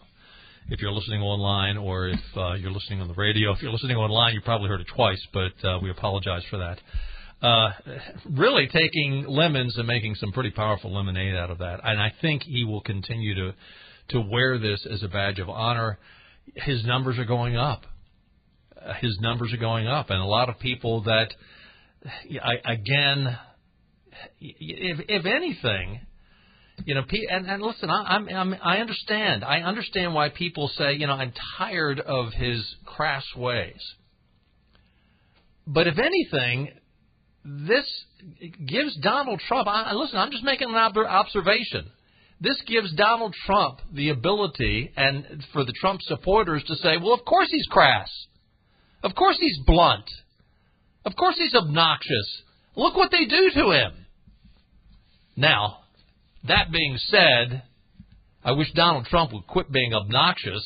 if 0.71 0.81
you're 0.81 0.93
listening 0.93 1.21
online 1.21 1.77
or 1.77 2.09
if 2.09 2.21
uh, 2.37 2.55
you're 2.55 2.71
listening 2.71 3.01
on 3.01 3.09
the 3.09 3.15
radio. 3.15 3.53
If 3.53 3.63
you're 3.63 3.73
listening 3.73 3.97
online, 3.97 4.35
you 4.35 4.41
probably 4.41 4.69
heard 4.69 4.81
it 4.81 4.87
twice, 4.95 5.21
but 5.33 5.53
uh, 5.65 5.79
we 5.83 5.91
apologize 5.91 6.43
for 6.49 6.59
that 6.59 6.79
uh, 7.43 7.71
really 8.31 8.69
taking 8.69 9.25
lemons 9.27 9.77
and 9.77 9.87
making 9.87 10.15
some 10.17 10.33
pretty 10.33 10.51
powerful 10.51 10.95
lemonade 10.95 11.35
out 11.35 11.51
of 11.51 11.59
that. 11.59 11.81
And 11.83 12.01
I 12.01 12.13
think 12.21 12.43
he 12.43 12.65
will 12.65 12.83
continue 12.83 13.35
to 13.35 13.55
to 14.11 14.21
wear 14.21 14.59
this 14.59 14.87
as 14.91 15.03
a 15.05 15.09
badge 15.09 15.39
of 15.39 15.49
honor. 15.49 15.99
His 16.55 16.85
numbers 16.85 17.17
are 17.19 17.25
going 17.25 17.57
up. 17.57 17.85
His 19.01 19.17
numbers 19.21 19.53
are 19.53 19.59
going 19.59 19.87
up, 19.87 20.11
and 20.11 20.19
a 20.19 20.25
lot 20.25 20.49
of 20.49 20.59
people 20.59 21.03
that, 21.03 21.29
I, 22.43 22.73
again, 22.73 23.39
if 24.41 24.99
if 25.07 25.27
anything, 25.27 26.01
you 26.85 26.95
know, 26.95 27.03
and, 27.31 27.47
and 27.47 27.63
listen, 27.63 27.91
I, 27.91 28.03
I'm, 28.03 28.29
I'm 28.29 28.55
I 28.63 28.79
understand. 28.79 29.45
I 29.45 29.61
understand 29.61 30.15
why 30.15 30.29
people 30.29 30.69
say, 30.69 30.95
you 30.95 31.07
know, 31.07 31.15
I'm 31.15 31.33
tired 31.59 32.01
of 32.01 32.33
his 32.33 32.63
crass 32.85 33.25
ways. 33.37 33.81
But 35.67 35.87
if 35.87 35.99
anything, 35.99 36.71
this 37.45 37.87
gives 38.67 38.97
Donald 38.97 39.41
Trump. 39.47 39.69
I, 39.69 39.93
listen, 39.95 40.19
I'm 40.19 40.31
just 40.31 40.45
making 40.45 40.69
an 40.69 40.77
observation. 40.77 41.91
This 42.41 42.61
gives 42.67 42.93
Donald 42.95 43.35
Trump 43.45 43.81
the 43.93 44.09
ability, 44.09 44.91
and 44.97 45.45
for 45.53 45.65
the 45.65 45.75
Trump 45.81 46.01
supporters 46.03 46.65
to 46.67 46.75
say, 46.77 46.97
well, 46.97 47.13
of 47.13 47.25
course 47.25 47.49
he's 47.51 47.67
crass. 47.67 48.09
Of 49.03 49.15
course 49.15 49.37
he's 49.39 49.59
blunt. 49.67 50.11
Of 51.05 51.17
course 51.17 51.37
he's 51.37 51.55
obnoxious. 51.55 52.43
Look 52.77 52.97
what 52.97 53.11
they 53.11 53.27
do 53.27 53.51
to 53.55 53.71
him. 53.71 53.93
Now, 55.37 55.80
that 56.45 56.73
being 56.73 56.99
said, 57.09 57.63
I 58.45 58.53
wish 58.53 58.73
Donald 58.73 59.07
Trump 59.07 59.33
would 59.33 59.47
quit 59.47 59.71
being 59.71 59.95
obnoxious 59.95 60.65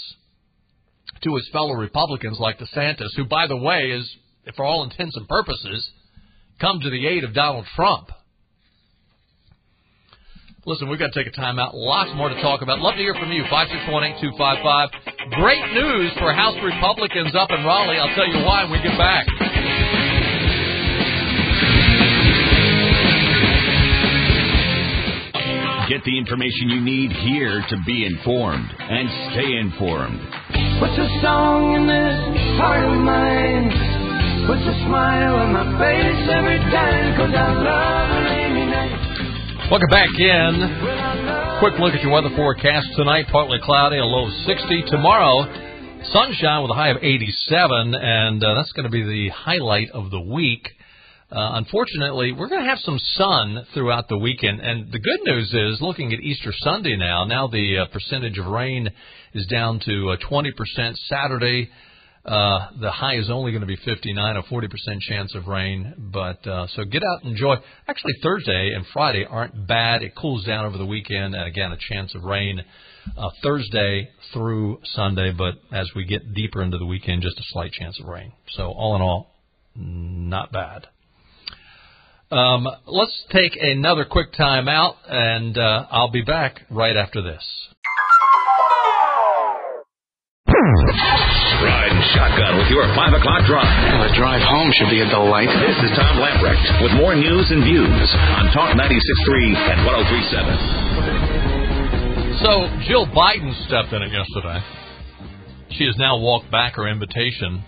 to 1.23 1.35
his 1.35 1.49
fellow 1.53 1.75
Republicans 1.75 2.39
like 2.39 2.59
DeSantis, 2.59 3.15
who, 3.17 3.25
by 3.25 3.47
the 3.47 3.57
way, 3.57 3.91
is, 3.91 4.09
for 4.57 4.65
all 4.65 4.85
intents 4.85 5.17
and 5.17 5.29
purposes, 5.29 5.91
come 6.61 6.81
to 6.81 6.91
the 6.91 7.07
aid 7.07 7.25
of 7.25 7.35
Donald 7.35 7.67
Trump. 7.75 8.11
Listen, 10.67 10.89
we've 10.89 10.99
got 10.99 11.13
to 11.13 11.25
take 11.25 11.31
a 11.31 11.37
time 11.37 11.59
out. 11.59 11.77
Lots 11.77 12.11
more 12.17 12.31
to 12.31 12.41
talk 12.41 12.63
about. 12.63 12.81
Love 12.81 12.95
to 12.95 13.01
hear 13.01 13.15
from 13.15 13.31
you. 13.31 13.45
5618255. 13.45 14.89
Great 15.33 15.73
news 15.75 16.13
for 16.19 16.33
House 16.33 16.57
Republicans 16.65 17.35
up 17.37 17.51
in 17.51 17.65
Raleigh. 17.65 17.99
I'll 17.99 18.15
tell 18.15 18.27
you 18.27 18.45
why 18.47 18.65
when 18.65 18.73
we 18.73 18.89
get 18.89 18.97
back. 18.97 19.27
Get 25.89 26.03
the 26.05 26.17
information 26.17 26.71
you 26.71 26.81
need 26.81 27.13
here 27.13 27.61
to 27.61 27.77
be 27.85 28.07
informed 28.07 28.73
and 28.73 29.05
stay 29.37 29.61
informed. 29.61 30.17
What's 30.81 30.97
a 30.97 31.09
song 31.21 31.77
in 31.77 31.85
this 31.85 32.17
heart 32.57 32.89
of 32.89 32.97
mine? 33.05 33.69
Puts 34.49 34.65
a 34.65 34.77
smile 34.89 35.45
on 35.45 35.53
my 35.53 35.77
face 35.77 36.25
every 36.33 36.57
time, 36.73 37.05
cause 37.21 37.37
I 37.37 37.53
love 37.61 38.09
a 38.17 38.21
rainy 38.25 38.65
night. 38.65 39.69
Welcome 39.69 39.93
back 39.93 40.09
in. 40.17 41.61
Quick 41.61 41.77
look 41.77 41.93
at 41.93 42.01
your 42.01 42.13
weather 42.13 42.33
forecast 42.35 42.89
tonight. 42.97 43.27
Partly 43.31 43.59
cloudy, 43.63 43.99
a 43.99 44.05
low 44.09 44.29
of 44.29 44.33
60. 44.49 44.85
Tomorrow, 44.89 45.45
sunshine 46.17 46.63
with 46.63 46.71
a 46.71 46.75
high 46.75 46.97
of 46.97 47.05
87, 47.05 47.93
and 47.93 48.43
uh, 48.43 48.55
that's 48.55 48.73
going 48.73 48.85
to 48.85 48.91
be 48.91 49.05
the 49.05 49.29
highlight 49.37 49.91
of 49.91 50.11
the 50.11 50.21
week. 50.21 50.65
Uh, 51.35 51.57
unfortunately, 51.57 52.31
we're 52.31 52.49
going 52.49 52.63
to 52.63 52.69
have 52.69 52.79
some 52.79 52.99
sun 53.17 53.67
throughout 53.75 54.09
the 54.09 54.17
weekend, 54.17 54.61
and 54.61 54.93
the 54.93 55.01
good 55.01 55.19
news 55.25 55.53
is, 55.53 55.81
looking 55.81 56.13
at 56.13 56.21
Easter 56.21 56.53
Sunday 56.59 56.97
now, 56.97 57.25
now 57.25 57.49
the 57.49 57.79
uh, 57.79 57.87
percentage 57.93 58.39
of 58.39 58.47
rain 58.47 58.89
is 59.33 59.45
down 59.47 59.81
to 59.81 60.11
uh, 60.11 60.17
20% 60.31 60.53
Saturday. 61.09 61.71
Uh, 62.25 62.69
the 62.81 62.91
high 62.93 63.17
is 63.17 63.31
only 63.31 63.51
going 63.51 63.63
to 63.63 63.67
be 63.67 63.77
59, 63.85 64.37
a 64.37 64.43
40% 64.45 65.01
chance 65.01 65.35
of 65.35 65.49
rain. 65.49 65.93
But 65.99 66.47
uh, 66.47 66.69
so 66.77 66.85
get 66.85 67.03
out 67.03 67.25
and 67.25 67.33
enjoy. 67.33 67.57
Actually, 67.89 68.15
Thursday 68.23 68.71
and 68.73 68.87
Friday 68.93 69.27
aren't 69.29 69.67
bad. 69.67 70.03
It 70.03 70.15
cools 70.15 70.45
down 70.45 70.67
over 70.67 70.79
the 70.79 70.87
weekend, 70.87 71.35
and 71.35 71.49
again, 71.49 71.73
a 71.73 71.79
chance 71.93 72.15
of 72.15 72.23
rain 72.23 72.63
uh, 73.19 73.31
Thursday 73.43 74.09
through 74.33 74.79
Sunday. 74.95 75.33
But 75.37 75.55
as 75.73 75.91
we 75.97 76.05
get 76.05 76.33
deeper 76.33 76.63
into 76.63 76.79
the 76.79 76.87
weekend, 76.87 77.23
just 77.23 77.39
a 77.39 77.45
slight 77.49 77.73
chance 77.73 77.99
of 77.99 78.07
rain. 78.07 78.31
So 78.53 78.69
all 78.69 78.95
in 78.95 79.03
all, 79.03 79.35
not 79.75 80.53
bad. 80.53 80.87
Um, 82.31 82.67
let's 82.87 83.25
take 83.31 83.57
another 83.61 84.05
quick 84.05 84.33
time 84.33 84.69
out, 84.69 84.97
and 85.09 85.57
uh, 85.59 85.87
I'll 85.91 86.11
be 86.11 86.23
back 86.23 86.63
right 86.71 86.97
after 86.97 87.21
this. 87.23 87.43
Ride 91.65 91.93
and 91.93 92.05
shotgun 92.17 92.59
with 92.59 92.69
your 92.69 92.87
5 92.97 93.13
o'clock 93.21 93.45
drive. 93.47 93.69
the 94.09 94.15
drive 94.17 94.43
home 94.43 94.73
should 94.77 94.91
be 94.91 95.01
a 95.01 95.09
delight. 95.09 95.49
This 95.49 95.77
is 95.85 95.91
Tom 95.97 96.17
Lamprecht 96.17 96.83
with 96.83 96.93
more 96.97 97.15
news 97.15 97.51
and 97.51 97.63
views 97.63 98.15
on 98.41 98.51
Talk 98.53 98.75
96.3 98.77 99.55
and 99.55 99.87
103.7. 99.87 101.45
So 102.41 102.67
Jill 102.89 103.07
Biden 103.07 103.53
stepped 103.67 103.93
in 103.93 104.03
it 104.03 104.11
yesterday. 104.13 104.61
She 105.77 105.85
has 105.85 105.97
now 105.99 106.17
walked 106.19 106.51
back 106.51 106.75
her 106.77 106.89
invitation 106.89 107.63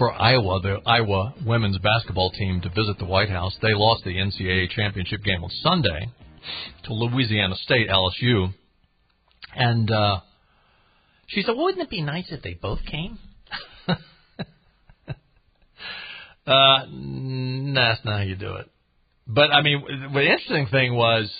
for 0.00 0.10
Iowa, 0.10 0.60
the 0.62 0.78
Iowa 0.86 1.34
women's 1.44 1.76
basketball 1.76 2.30
team, 2.30 2.62
to 2.62 2.70
visit 2.70 2.98
the 2.98 3.04
White 3.04 3.28
House. 3.28 3.54
They 3.60 3.74
lost 3.74 4.02
the 4.02 4.12
NCAA 4.16 4.70
championship 4.70 5.22
game 5.22 5.44
on 5.44 5.50
Sunday 5.62 6.08
to 6.84 6.94
Louisiana 6.94 7.54
State, 7.56 7.90
LSU. 7.90 8.54
And 9.54 9.90
uh, 9.90 10.20
she 11.26 11.42
said, 11.42 11.52
wouldn't 11.54 11.82
it 11.82 11.90
be 11.90 12.00
nice 12.00 12.24
if 12.30 12.40
they 12.40 12.54
both 12.54 12.78
came? 12.90 13.18
uh, 13.88 13.96
that's 16.46 18.02
not 18.02 18.16
how 18.16 18.22
you 18.22 18.36
do 18.36 18.54
it. 18.54 18.70
But, 19.26 19.50
I 19.52 19.60
mean, 19.60 19.84
the 20.14 20.22
interesting 20.22 20.66
thing 20.68 20.94
was 20.94 21.30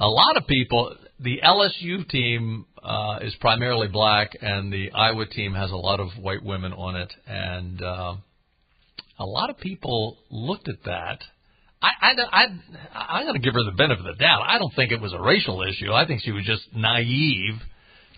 a 0.00 0.08
lot 0.08 0.36
of 0.36 0.46
people, 0.46 0.94
the 1.20 1.40
LSU 1.44 2.08
team 2.08 2.66
uh, 2.82 3.18
is 3.22 3.34
primarily 3.40 3.88
black, 3.88 4.30
and 4.40 4.72
the 4.72 4.90
Iowa 4.92 5.26
team 5.26 5.54
has 5.54 5.70
a 5.70 5.76
lot 5.76 6.00
of 6.00 6.08
white 6.20 6.42
women 6.44 6.72
on 6.72 6.96
it, 6.96 7.12
and 7.26 7.82
uh, 7.82 8.14
a 9.18 9.24
lot 9.26 9.50
of 9.50 9.58
people 9.58 10.18
looked 10.30 10.68
at 10.68 10.84
that. 10.84 11.18
I, 11.82 11.90
I, 12.02 12.12
I, 12.32 12.46
I'm 13.18 13.24
going 13.26 13.34
to 13.34 13.40
give 13.40 13.54
her 13.54 13.64
the 13.64 13.76
benefit 13.76 14.04
of 14.06 14.16
the 14.16 14.22
doubt. 14.22 14.42
I 14.46 14.58
don't 14.58 14.74
think 14.74 14.90
it 14.92 15.00
was 15.00 15.12
a 15.12 15.20
racial 15.20 15.62
issue. 15.62 15.92
I 15.92 16.06
think 16.06 16.22
she 16.22 16.32
was 16.32 16.44
just 16.44 16.62
naive, 16.74 17.54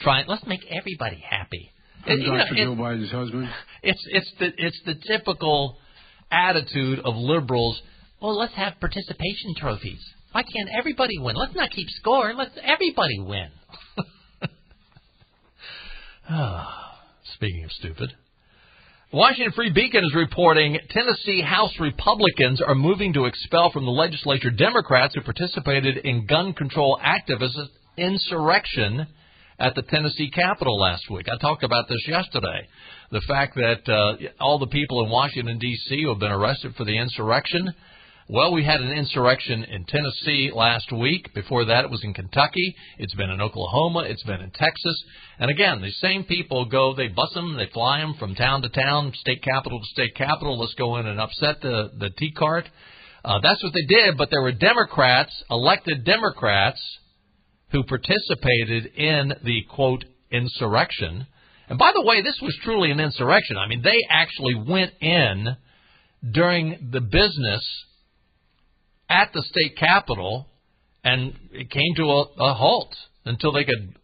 trying. 0.01 0.27
Let's 0.29 0.47
make 0.47 0.61
everybody 0.71 1.23
happy. 1.29 1.71
It- 2.07 2.21
you 2.21 2.27
know, 2.31 2.39
Dr. 2.39 2.55
it- 2.55 2.65
Joe 2.65 2.75
Biden's 2.75 3.11
husband. 3.11 3.51
it's 3.83 4.01
it's 4.11 4.33
the 4.39 4.47
it's 4.57 4.81
the 4.87 4.95
typical 5.07 5.77
attitude 6.31 7.01
of 7.01 7.17
liberals. 7.17 7.81
Well, 8.23 8.39
let's 8.39 8.55
have 8.55 8.75
participation 8.81 9.55
trophies. 9.59 10.01
Why 10.33 10.43
can't 10.43 10.69
everybody 10.77 11.19
win? 11.19 11.37
Let's 11.37 11.55
not 11.55 11.71
keep 11.71 11.89
score. 11.91 12.33
Let's 12.35 12.57
everybody 12.63 13.19
win. 13.19 13.49
Speaking 17.35 17.65
of 17.65 17.73
stupid. 17.73 18.13
Washington 19.13 19.53
Free 19.55 19.73
Beacon 19.73 20.05
is 20.05 20.15
reporting 20.15 20.79
Tennessee 20.91 21.43
House 21.43 21.73
Republicans 21.81 22.61
are 22.61 22.77
moving 22.77 23.13
to 23.15 23.25
expel 23.25 23.73
from 23.73 23.85
the 23.85 23.91
legislature 23.91 24.51
Democrats 24.51 25.17
who 25.17 25.23
participated 25.23 25.97
in 25.97 26.27
gun 26.27 26.53
control 26.53 27.01
activist 27.05 27.57
insurrection 27.97 29.09
at 29.59 29.75
the 29.75 29.83
Tennessee 29.83 30.31
Capitol 30.31 30.79
last 30.79 31.11
week. 31.11 31.27
I 31.29 31.37
talked 31.39 31.65
about 31.65 31.89
this 31.89 32.07
yesterday. 32.07 32.69
The 33.11 33.21
fact 33.27 33.57
that 33.57 33.93
uh, 33.93 34.43
all 34.43 34.61
the 34.61 34.69
people 34.69 35.05
in 35.05 35.11
Washington, 35.11 35.59
D.C. 35.59 36.03
who 36.03 36.11
have 36.11 36.21
been 36.21 36.31
arrested 36.31 36.77
for 36.77 36.85
the 36.85 36.97
insurrection. 36.97 37.75
Well, 38.33 38.53
we 38.53 38.65
had 38.65 38.81
an 38.81 38.93
insurrection 38.93 39.65
in 39.65 39.87
Tennessee 39.87 40.53
last 40.55 40.93
week. 40.93 41.35
Before 41.35 41.65
that, 41.65 41.85
it 41.85 41.91
was 41.91 42.05
in 42.05 42.15
Kentucky. 42.15 42.77
It's 42.99 43.15
been 43.17 43.29
in 43.29 43.41
Oklahoma. 43.41 44.05
It's 44.07 44.23
been 44.23 44.41
in 44.41 44.53
Texas. 44.53 45.03
And 45.41 45.51
again, 45.51 45.83
these 45.83 45.99
same 45.99 46.23
people 46.23 46.65
go, 46.67 46.95
they 46.95 47.09
bus 47.09 47.33
them, 47.35 47.57
they 47.57 47.67
fly 47.75 47.99
them 47.99 48.15
from 48.21 48.37
town 48.37 48.63
to 48.63 48.69
town, 48.69 49.13
state 49.17 49.43
capital 49.43 49.81
to 49.81 49.87
state 49.87 50.15
capital. 50.15 50.61
Let's 50.61 50.75
go 50.75 50.99
in 50.99 51.09
and 51.09 51.21
upset 51.21 51.61
the, 51.61 51.91
the 51.99 52.11
T 52.11 52.31
cart. 52.31 52.69
Uh, 53.25 53.41
that's 53.43 53.65
what 53.65 53.73
they 53.73 53.93
did, 53.93 54.17
but 54.17 54.31
there 54.31 54.43
were 54.43 54.53
Democrats, 54.53 55.33
elected 55.51 56.05
Democrats, 56.05 56.81
who 57.73 57.83
participated 57.83 58.95
in 58.95 59.33
the 59.43 59.63
quote 59.75 60.05
insurrection. 60.31 61.27
And 61.69 61.81
by 61.81 61.91
the 61.93 62.07
way, 62.07 62.23
this 62.23 62.39
was 62.41 62.57
truly 62.63 62.93
an 62.93 63.01
insurrection. 63.01 63.57
I 63.57 63.67
mean, 63.67 63.83
they 63.83 63.99
actually 64.09 64.55
went 64.55 64.93
in 65.01 65.57
during 66.31 66.91
the 66.93 67.01
business 67.01 67.87
at 69.11 69.33
the 69.35 69.43
state 69.43 69.77
capitol, 69.77 70.47
and 71.05 71.35
it 71.53 71.71
came 71.71 71.95
to 71.97 72.05
a, 72.05 72.25
a 72.39 72.55
halt 72.55 72.95
until 73.25 73.53
they 73.53 73.65
could 73.65 73.97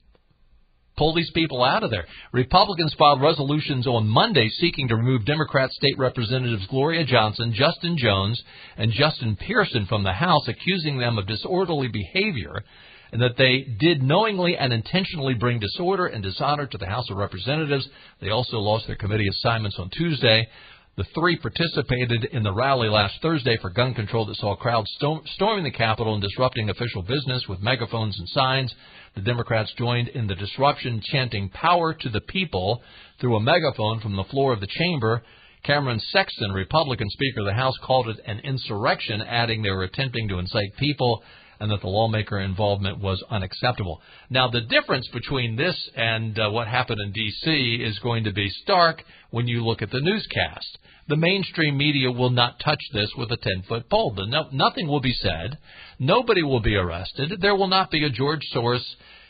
pull 0.96 1.14
these 1.14 1.30
people 1.32 1.62
out 1.62 1.84
of 1.84 1.90
there. 1.90 2.06
Republicans 2.32 2.94
filed 2.98 3.20
resolutions 3.20 3.86
on 3.86 4.08
Monday 4.08 4.48
seeking 4.48 4.88
to 4.88 4.96
remove 4.96 5.26
Democrat 5.26 5.70
state 5.70 5.98
representatives 5.98 6.66
Gloria 6.68 7.04
Johnson, 7.04 7.52
Justin 7.54 7.96
Jones, 7.98 8.42
and 8.76 8.92
Justin 8.92 9.36
Pearson 9.36 9.86
from 9.86 10.04
the 10.04 10.12
House, 10.12 10.48
accusing 10.48 10.98
them 10.98 11.18
of 11.18 11.26
disorderly 11.26 11.88
behavior 11.88 12.64
and 13.12 13.22
that 13.22 13.36
they 13.36 13.62
did 13.78 14.02
knowingly 14.02 14.56
and 14.56 14.72
intentionally 14.72 15.34
bring 15.34 15.60
disorder 15.60 16.06
and 16.06 16.22
dishonor 16.22 16.66
to 16.66 16.78
the 16.78 16.86
House 16.86 17.08
of 17.10 17.16
Representatives. 17.16 17.88
They 18.20 18.30
also 18.30 18.58
lost 18.58 18.86
their 18.86 18.96
committee 18.96 19.28
assignments 19.28 19.78
on 19.78 19.90
Tuesday. 19.90 20.48
The 20.96 21.04
three 21.14 21.36
participated 21.36 22.24
in 22.32 22.42
the 22.42 22.54
rally 22.54 22.88
last 22.88 23.20
Thursday 23.20 23.58
for 23.58 23.68
gun 23.68 23.92
control 23.92 24.24
that 24.24 24.36
saw 24.36 24.56
crowds 24.56 24.90
storm, 24.96 25.20
storming 25.34 25.64
the 25.64 25.70
Capitol 25.70 26.14
and 26.14 26.22
disrupting 26.22 26.70
official 26.70 27.02
business 27.02 27.46
with 27.46 27.60
megaphones 27.60 28.18
and 28.18 28.26
signs. 28.30 28.74
The 29.14 29.20
Democrats 29.20 29.70
joined 29.76 30.08
in 30.08 30.26
the 30.26 30.34
disruption, 30.34 31.02
chanting 31.04 31.50
power 31.50 31.92
to 31.92 32.08
the 32.08 32.22
people 32.22 32.82
through 33.20 33.36
a 33.36 33.42
megaphone 33.42 34.00
from 34.00 34.16
the 34.16 34.24
floor 34.24 34.54
of 34.54 34.60
the 34.60 34.66
chamber. 34.68 35.22
Cameron 35.64 36.00
Sexton, 36.00 36.52
Republican 36.52 37.10
Speaker 37.10 37.40
of 37.40 37.46
the 37.46 37.52
House, 37.52 37.76
called 37.82 38.08
it 38.08 38.18
an 38.24 38.38
insurrection, 38.38 39.20
adding 39.20 39.60
they 39.60 39.70
were 39.72 39.82
attempting 39.82 40.28
to 40.28 40.38
incite 40.38 40.76
people 40.78 41.22
and 41.60 41.70
that 41.70 41.80
the 41.80 41.88
lawmaker 41.88 42.40
involvement 42.40 42.98
was 42.98 43.22
unacceptable. 43.30 44.00
Now, 44.30 44.48
the 44.48 44.60
difference 44.62 45.08
between 45.12 45.56
this 45.56 45.76
and 45.94 46.38
uh, 46.38 46.50
what 46.50 46.68
happened 46.68 47.00
in 47.00 47.12
D.C. 47.12 47.80
is 47.82 47.98
going 48.00 48.24
to 48.24 48.32
be 48.32 48.48
stark 48.62 49.02
when 49.30 49.48
you 49.48 49.64
look 49.64 49.82
at 49.82 49.90
the 49.90 50.00
newscast. 50.00 50.78
The 51.08 51.16
mainstream 51.16 51.76
media 51.76 52.10
will 52.10 52.30
not 52.30 52.60
touch 52.64 52.82
this 52.92 53.10
with 53.16 53.30
a 53.30 53.36
10 53.36 53.62
foot 53.68 53.88
pole. 53.88 54.14
The 54.14 54.26
no, 54.26 54.48
nothing 54.52 54.88
will 54.88 55.00
be 55.00 55.12
said. 55.12 55.58
Nobody 55.98 56.42
will 56.42 56.60
be 56.60 56.74
arrested. 56.74 57.32
There 57.40 57.54
will 57.54 57.68
not 57.68 57.90
be 57.90 58.04
a 58.04 58.10
George 58.10 58.42
Soros 58.54 58.82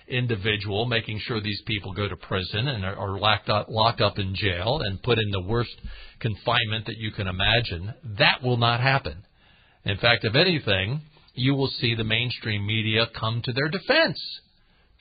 individual 0.08 0.86
making 0.86 1.20
sure 1.24 1.40
these 1.40 1.62
people 1.66 1.92
go 1.92 2.08
to 2.08 2.16
prison 2.16 2.68
and 2.68 2.84
are, 2.84 2.96
are 2.96 3.18
locked, 3.18 3.48
up, 3.48 3.66
locked 3.68 4.00
up 4.00 4.18
in 4.18 4.34
jail 4.34 4.80
and 4.84 5.02
put 5.02 5.18
in 5.18 5.30
the 5.30 5.42
worst 5.42 5.74
confinement 6.20 6.86
that 6.86 6.96
you 6.96 7.10
can 7.10 7.26
imagine. 7.26 7.92
That 8.18 8.42
will 8.42 8.56
not 8.56 8.80
happen. 8.80 9.24
In 9.84 9.98
fact, 9.98 10.24
if 10.24 10.34
anything, 10.34 11.02
you 11.36 11.54
will 11.54 11.68
see 11.68 11.94
the 11.94 12.04
mainstream 12.04 12.66
media 12.66 13.06
come 13.18 13.42
to 13.44 13.52
their 13.52 13.68
defense, 13.68 14.20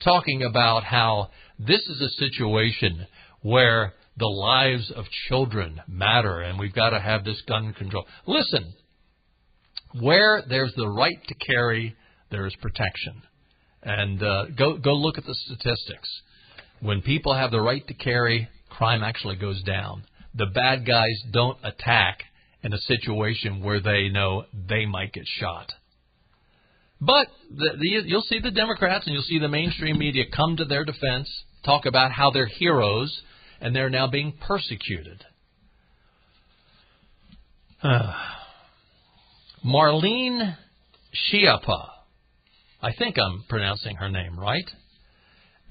talking 0.02 0.42
about 0.42 0.84
how 0.84 1.30
this 1.58 1.80
is 1.88 2.00
a 2.00 2.10
situation 2.10 3.06
where 3.42 3.94
the 4.16 4.26
lives 4.26 4.90
of 4.94 5.04
children 5.28 5.80
matter 5.86 6.40
and 6.40 6.58
we've 6.58 6.74
got 6.74 6.90
to 6.90 7.00
have 7.00 7.24
this 7.24 7.40
gun 7.46 7.72
control. 7.74 8.06
Listen, 8.26 8.72
where 10.00 10.42
there's 10.48 10.74
the 10.74 10.88
right 10.88 11.18
to 11.28 11.34
carry, 11.34 11.94
there 12.30 12.46
is 12.46 12.54
protection. 12.60 13.22
And 13.82 14.22
uh, 14.22 14.46
go 14.58 14.78
go 14.78 14.94
look 14.94 15.16
at 15.16 15.24
the 15.24 15.34
statistics. 15.34 16.08
When 16.80 17.02
people 17.02 17.34
have 17.34 17.50
the 17.50 17.60
right 17.60 17.86
to 17.86 17.94
carry, 17.94 18.48
crime 18.68 19.02
actually 19.02 19.36
goes 19.36 19.62
down. 19.62 20.04
The 20.34 20.46
bad 20.46 20.86
guys 20.86 21.22
don't 21.30 21.58
attack 21.62 22.24
in 22.62 22.72
a 22.72 22.78
situation 22.78 23.62
where 23.62 23.80
they 23.80 24.08
know 24.08 24.44
they 24.68 24.86
might 24.86 25.12
get 25.12 25.24
shot. 25.26 25.72
But 27.00 27.28
the, 27.50 27.70
the, 27.78 28.02
you'll 28.06 28.22
see 28.22 28.40
the 28.40 28.50
Democrats 28.50 29.06
and 29.06 29.14
you'll 29.14 29.22
see 29.24 29.38
the 29.38 29.48
mainstream 29.48 29.98
media 29.98 30.24
come 30.34 30.56
to 30.56 30.64
their 30.64 30.84
defense. 30.84 31.28
talk 31.64 31.86
about 31.86 32.12
how 32.12 32.30
they're 32.30 32.46
heroes 32.46 33.22
and 33.60 33.74
they're 33.74 33.90
now 33.90 34.06
being 34.06 34.32
persecuted. 34.46 35.24
Marlene 39.64 40.56
Schiappa, 41.14 41.88
I 42.82 42.92
think 42.98 43.16
I'm 43.18 43.44
pronouncing 43.48 43.96
her 43.96 44.08
name 44.08 44.38
right, 44.38 44.70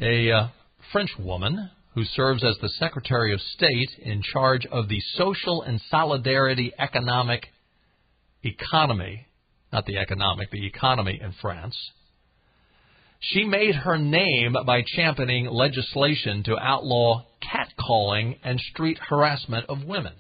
a 0.02 0.32
uh, 0.32 0.48
French 0.92 1.12
woman 1.18 1.70
who 1.94 2.04
serves 2.04 2.44
as 2.44 2.58
the 2.62 2.70
Secretary 2.78 3.34
of 3.34 3.40
State 3.40 3.90
in 4.00 4.22
charge 4.22 4.66
of 4.66 4.90
the 4.90 5.00
social 5.16 5.62
and 5.62 5.82
solidarity 5.90 6.74
economic 6.78 7.48
economy, 8.44 9.28
not 9.76 9.86
the 9.86 9.98
economic, 9.98 10.50
the 10.52 10.66
economy 10.66 11.20
in 11.22 11.34
France. 11.42 11.76
She 13.20 13.44
made 13.44 13.76
her 13.76 13.98
name 13.98 14.56
by 14.66 14.84
championing 14.96 15.48
legislation 15.48 16.44
to 16.44 16.58
outlaw 16.58 17.24
catcalling 17.44 18.38
and 18.42 18.58
street 18.72 18.98
harassment 19.10 19.66
of 19.68 19.84
women. 19.84 20.14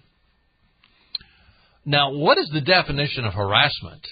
Now, 1.86 2.12
what 2.13 2.38
is 2.38 2.50
the 2.52 2.62
definition 2.62 3.24
of 3.24 3.34
harassment? 3.34 4.06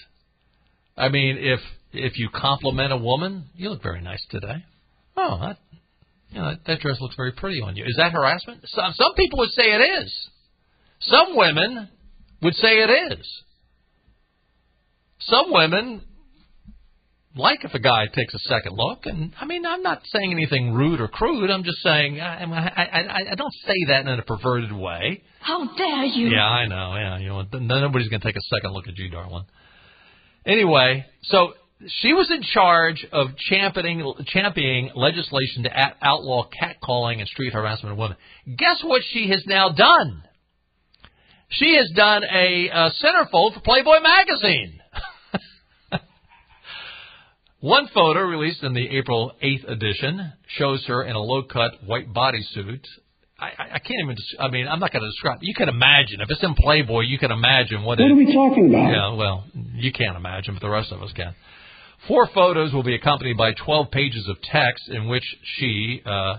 I 0.96 1.08
mean, 1.10 1.36
if 1.38 1.60
if 1.92 2.18
you 2.18 2.30
compliment 2.30 2.92
a 2.92 2.96
woman, 2.96 3.44
you 3.54 3.68
look 3.68 3.82
very 3.82 4.00
nice 4.00 4.24
today. 4.30 4.64
Oh, 5.16 5.38
that 5.40 5.58
you 6.30 6.40
know, 6.40 6.54
that 6.66 6.80
dress 6.80 7.00
looks 7.00 7.16
very 7.16 7.32
pretty 7.32 7.60
on 7.60 7.76
you. 7.76 7.84
Is 7.84 7.96
that 7.98 8.12
harassment? 8.12 8.62
Some 8.66 8.92
some 8.94 9.14
people 9.14 9.40
would 9.40 9.50
say 9.50 9.64
it 9.64 10.04
is. 10.04 10.28
Some 11.00 11.36
women 11.36 11.88
would 12.40 12.54
say 12.54 12.78
it 12.78 13.18
is. 13.18 13.42
Some 15.26 15.52
women 15.52 16.02
like 17.36 17.64
if 17.64 17.74
a 17.74 17.80
guy 17.80 18.06
takes 18.14 18.32
a 18.32 18.38
second 18.40 18.76
look, 18.76 19.06
and 19.06 19.32
I 19.40 19.44
mean, 19.44 19.66
I'm 19.66 19.82
not 19.82 20.02
saying 20.06 20.30
anything 20.32 20.72
rude 20.72 21.00
or 21.00 21.08
crude. 21.08 21.50
I'm 21.50 21.64
just 21.64 21.82
saying 21.82 22.20
I, 22.20 22.44
I, 22.44 22.82
I, 22.84 23.18
I 23.32 23.34
don't 23.34 23.52
say 23.66 23.74
that 23.88 24.06
in 24.06 24.18
a 24.18 24.22
perverted 24.22 24.72
way. 24.72 25.22
How 25.40 25.74
dare 25.76 26.04
you? 26.04 26.28
Yeah, 26.28 26.44
I 26.44 26.66
know. 26.66 26.94
Yeah, 26.94 27.18
you 27.18 27.28
know, 27.28 27.42
nobody's 27.58 28.08
going 28.08 28.20
to 28.20 28.26
take 28.26 28.36
a 28.36 28.56
second 28.56 28.72
look 28.72 28.86
at 28.86 28.96
you, 28.96 29.10
darling. 29.10 29.44
Anyway, 30.46 31.06
so 31.24 31.54
she 32.00 32.12
was 32.12 32.30
in 32.30 32.42
charge 32.42 33.04
of 33.10 33.36
championing 33.36 34.14
championing 34.28 34.90
legislation 34.94 35.64
to 35.64 35.70
outlaw 36.02 36.48
catcalling 36.48 37.18
and 37.18 37.28
street 37.28 37.52
harassment 37.52 37.92
of 37.92 37.98
women. 37.98 38.16
Guess 38.46 38.82
what 38.84 39.02
she 39.12 39.28
has 39.30 39.42
now 39.46 39.70
done? 39.70 40.22
She 41.50 41.76
has 41.76 41.90
done 41.94 42.22
a, 42.24 42.68
a 42.68 42.90
centerfold 43.02 43.54
for 43.54 43.60
Playboy 43.60 44.00
magazine. 44.00 44.80
One 47.64 47.88
photo 47.94 48.20
released 48.20 48.62
in 48.62 48.74
the 48.74 48.86
April 48.98 49.32
8th 49.42 49.70
edition 49.70 50.34
shows 50.58 50.84
her 50.86 51.02
in 51.02 51.16
a 51.16 51.18
low-cut 51.18 51.82
white 51.86 52.12
bodysuit. 52.12 52.84
I, 53.38 53.52
I 53.56 53.78
can't 53.78 54.00
even. 54.02 54.16
I 54.38 54.48
mean, 54.48 54.68
I'm 54.68 54.80
not 54.80 54.92
going 54.92 55.00
to 55.00 55.08
describe. 55.08 55.38
You 55.40 55.54
can 55.54 55.70
imagine 55.70 56.20
if 56.20 56.28
it's 56.28 56.42
in 56.42 56.54
Playboy, 56.56 57.04
you 57.04 57.18
can 57.18 57.30
imagine 57.30 57.78
what. 57.82 57.98
What 57.98 58.00
it, 58.00 58.12
are 58.12 58.16
we 58.16 58.30
talking 58.34 58.68
about? 58.68 58.90
Yeah, 58.90 59.14
well, 59.14 59.44
you 59.76 59.92
can't 59.92 60.14
imagine, 60.14 60.52
but 60.52 60.60
the 60.60 60.68
rest 60.68 60.92
of 60.92 61.02
us 61.02 61.10
can. 61.16 61.34
Four 62.06 62.28
photos 62.34 62.74
will 62.74 62.82
be 62.82 62.94
accompanied 62.94 63.38
by 63.38 63.54
12 63.54 63.90
pages 63.90 64.28
of 64.28 64.36
text 64.42 64.90
in 64.90 65.08
which 65.08 65.24
she, 65.56 66.02
uh, 66.04 66.36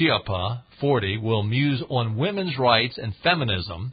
Schiappa, 0.00 0.62
40, 0.80 1.18
will 1.18 1.42
muse 1.42 1.82
on 1.90 2.16
women's 2.16 2.56
rights 2.58 2.96
and 2.96 3.12
feminism. 3.22 3.92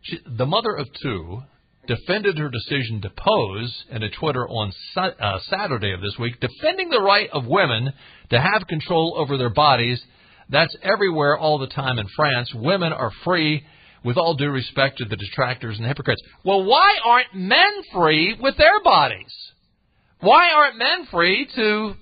She, 0.00 0.18
the 0.26 0.46
mother 0.46 0.74
of 0.74 0.88
two, 1.02 1.42
defended 1.86 2.38
her 2.38 2.50
decision 2.50 3.00
to 3.02 3.10
pose 3.10 3.84
in 3.90 4.02
a 4.02 4.10
Twitter 4.10 4.48
on 4.48 4.72
uh, 4.96 5.38
Saturday 5.50 5.92
of 5.92 6.00
this 6.00 6.16
week, 6.18 6.40
defending 6.40 6.90
the 6.90 7.00
right 7.00 7.28
of 7.32 7.46
women 7.46 7.92
to 8.30 8.40
have 8.40 8.66
control 8.66 9.14
over 9.16 9.36
their 9.36 9.50
bodies. 9.50 10.02
That's 10.48 10.76
everywhere 10.82 11.36
all 11.38 11.58
the 11.58 11.66
time 11.66 11.98
in 11.98 12.06
France. 12.16 12.52
Women 12.54 12.92
are 12.92 13.12
free, 13.24 13.64
with 14.04 14.18
all 14.18 14.34
due 14.34 14.50
respect 14.50 14.98
to 14.98 15.06
the 15.06 15.16
detractors 15.16 15.78
and 15.78 15.86
hypocrites. 15.86 16.22
Well, 16.44 16.64
why 16.64 16.96
aren't 17.04 17.34
men 17.34 17.72
free 17.92 18.36
with 18.38 18.56
their 18.58 18.82
bodies? 18.82 19.34
Why 20.20 20.50
aren't 20.50 20.78
men 20.78 21.06
free 21.10 21.48
to 21.56 21.94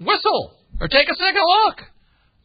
whistle 0.00 0.54
or 0.80 0.88
take 0.88 1.08
a 1.08 1.14
second 1.14 1.42
look? 1.42 1.80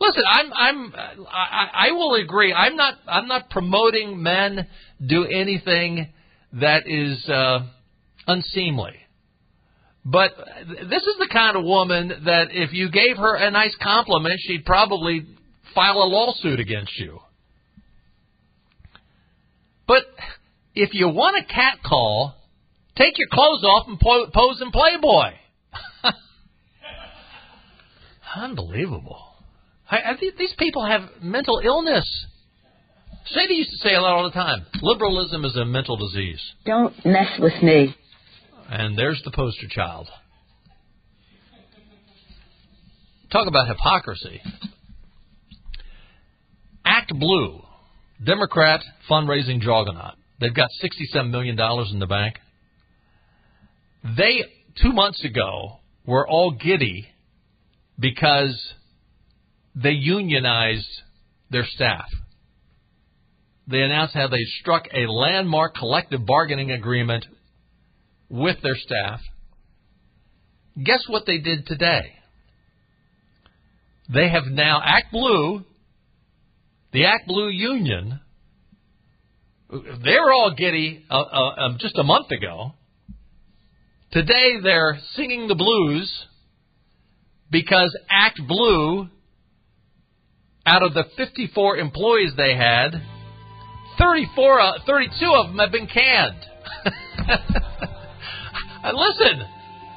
Listen, 0.02 0.24
I'm 0.28 0.54
I'm 0.54 0.94
I, 1.32 1.88
I 1.88 1.92
will 1.92 2.16
agree. 2.16 2.52
I'm 2.52 2.76
not 2.76 2.96
I'm 3.08 3.28
not 3.28 3.50
promoting 3.50 4.22
men 4.22 4.68
do 5.06 5.26
anything 5.26 6.12
that 6.54 6.84
is 6.88 7.28
uh, 7.30 7.66
unseemly. 8.28 8.94
But 10.06 10.32
this 10.68 11.04
is 11.04 11.16
the 11.20 11.30
kind 11.32 11.56
of 11.56 11.64
woman 11.64 12.10
that 12.26 12.48
if 12.52 12.74
you 12.74 12.92
gave 12.92 13.18
her 13.18 13.36
a 13.36 13.52
nice 13.52 13.76
compliment, 13.82 14.40
she'd 14.40 14.66
probably 14.66 15.26
file 15.74 15.98
a 15.98 16.08
lawsuit 16.08 16.60
against 16.60 16.98
you. 17.00 17.20
But 19.88 20.04
if 20.76 20.94
you 20.94 21.08
want 21.08 21.38
a 21.38 21.54
cat 21.54 21.80
call, 21.86 22.36
take 22.98 23.18
your 23.18 23.30
clothes 23.32 23.64
off 23.64 23.88
and 23.88 24.00
pose 24.00 24.62
in 24.62 24.72
Playboy. 24.72 25.32
Unbelievable. 28.36 29.22
I, 29.90 29.98
I, 29.98 30.14
these 30.38 30.54
people 30.58 30.86
have 30.86 31.02
mental 31.22 31.62
illness. 31.64 32.26
Sadie 33.28 33.56
used 33.56 33.72
to 33.72 33.78
say 33.78 33.94
a 33.94 34.02
lot 34.02 34.14
all 34.14 34.24
the 34.24 34.32
time 34.32 34.66
liberalism 34.82 35.46
is 35.46 35.56
a 35.56 35.66
mental 35.66 35.98
disease. 35.98 36.42
Don't 36.66 36.94
mess 37.06 37.40
with 37.40 37.62
me. 37.62 37.96
And 38.70 38.98
there's 38.98 39.22
the 39.24 39.32
poster 39.32 39.68
child. 39.70 40.08
Talk 43.32 43.48
about 43.48 43.68
hypocrisy. 43.68 44.42
Act 46.86 47.14
Blue, 47.18 47.62
Democrat 48.24 48.82
fundraising 49.10 49.60
juggernaut. 49.60 50.16
They've 50.40 50.54
got 50.54 50.70
$67 50.84 51.30
million 51.32 51.58
in 51.92 52.00
the 52.00 52.08
bank. 52.08 52.36
They, 54.04 54.44
two 54.82 54.92
months 54.92 55.24
ago, 55.24 55.80
were 56.06 56.28
all 56.28 56.52
giddy 56.52 57.08
because 57.98 58.62
they 59.76 59.92
unionized 59.92 60.90
their 61.50 61.66
staff 61.66 62.06
they 63.68 63.82
announced 63.82 64.14
how 64.14 64.28
they 64.28 64.44
struck 64.60 64.86
a 64.94 65.08
landmark 65.10 65.76
collective 65.76 66.26
bargaining 66.26 66.72
agreement 66.72 67.26
with 68.30 68.58
their 68.62 68.76
staff. 68.76 69.22
Guess 70.82 71.04
what 71.08 71.26
they 71.26 71.38
did 71.38 71.66
today? 71.66 72.14
They 74.14 74.30
have 74.30 74.46
now, 74.46 74.82
Act 74.84 75.12
Blue, 75.12 75.64
the 76.92 77.06
Act 77.06 77.28
Blue 77.28 77.50
Union, 77.50 78.20
they 79.72 80.20
were 80.20 80.32
all 80.32 80.54
giddy 80.56 81.04
uh, 81.10 81.16
uh, 81.16 81.66
um, 81.66 81.78
just 81.80 81.98
a 81.98 82.04
month 82.04 82.32
ago. 82.32 82.74
Today 84.12 84.60
they're 84.62 85.00
singing 85.16 85.48
the 85.48 85.56
blues 85.56 86.26
because 87.50 87.96
Act 88.10 88.40
Blue, 88.48 89.08
out 90.66 90.84
of 90.84 90.94
the 90.94 91.06
54 91.18 91.78
employees 91.78 92.34
they 92.38 92.56
had, 92.56 93.02
34, 93.98 94.60
uh, 94.60 94.74
32 94.86 95.34
of 95.34 95.48
them 95.48 95.60
have 95.60 95.72
been 95.72 95.88
canned. 95.88 96.46
listen, 98.94 99.48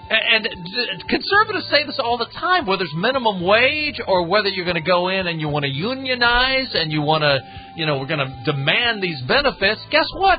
and, 0.09 0.47
and 0.47 1.09
conservatives 1.09 1.67
say 1.71 1.85
this 1.85 1.99
all 1.99 2.17
the 2.17 2.31
time, 2.39 2.67
whether 2.67 2.85
it's 2.85 2.95
minimum 2.95 3.45
wage 3.45 4.01
or 4.07 4.27
whether 4.27 4.49
you're 4.49 4.65
going 4.65 4.77
to 4.77 4.87
go 4.87 5.09
in 5.09 5.27
and 5.27 5.41
you 5.41 5.49
want 5.49 5.65
to 5.65 5.71
unionize 5.71 6.71
and 6.75 6.93
you 6.93 7.03
want 7.03 7.23
to, 7.23 7.39
you 7.75 7.87
know, 7.87 7.99
we're 7.99 8.07
going 8.07 8.21
to 8.21 8.43
demand 8.45 9.03
these 9.03 9.21
benefits. 9.27 9.81
Guess 9.91 10.07
what? 10.15 10.39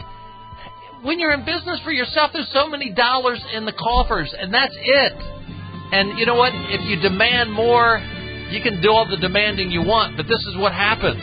When 1.03 1.19
you're 1.19 1.33
in 1.33 1.43
business 1.43 1.81
for 1.83 1.91
yourself, 1.91 2.31
there's 2.33 2.49
so 2.53 2.67
many 2.67 2.93
dollars 2.93 3.43
in 3.53 3.65
the 3.65 3.73
coffers, 3.73 4.33
and 4.37 4.53
that's 4.53 4.75
it. 4.75 5.13
And 5.91 6.17
you 6.17 6.25
know 6.25 6.35
what? 6.35 6.53
If 6.53 6.87
you 6.87 6.99
demand 6.99 7.51
more, 7.51 7.99
you 8.49 8.61
can 8.61 8.81
do 8.81 8.89
all 8.89 9.07
the 9.09 9.17
demanding 9.17 9.69
you 9.69 9.83
want, 9.83 10.15
but 10.15 10.27
this 10.27 10.39
is 10.47 10.55
what 10.57 10.71
happens. 10.71 11.21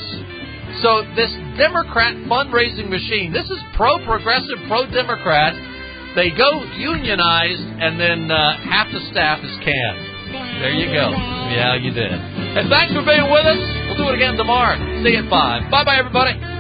So 0.83 1.07
this 1.15 1.31
Democrat 1.57 2.15
fundraising 2.27 2.91
machine, 2.91 3.33
this 3.33 3.47
is 3.47 3.59
pro-progressive, 3.75 4.59
pro-Democrat. 4.67 5.55
They 6.15 6.31
go 6.31 6.63
unionized, 6.79 7.67
and 7.83 7.99
then 7.99 8.31
uh, 8.31 8.59
half 8.71 8.91
the 8.93 9.01
staff 9.11 9.43
is 9.43 9.55
canned. 9.63 10.03
There 10.63 10.73
you 10.73 10.87
go. 10.87 11.11
Yeah, 11.55 11.75
you 11.75 11.91
did. 11.91 12.13
And 12.13 12.71
thanks 12.71 12.95
for 12.95 13.03
being 13.03 13.31
with 13.31 13.47
us. 13.47 13.59
We'll 13.91 13.99
do 13.99 14.09
it 14.11 14.15
again 14.15 14.37
tomorrow. 14.37 14.79
See 15.03 15.11
you 15.11 15.25
at 15.25 15.31
5. 15.31 15.71
Bye-bye, 15.71 15.97
everybody. 15.99 16.54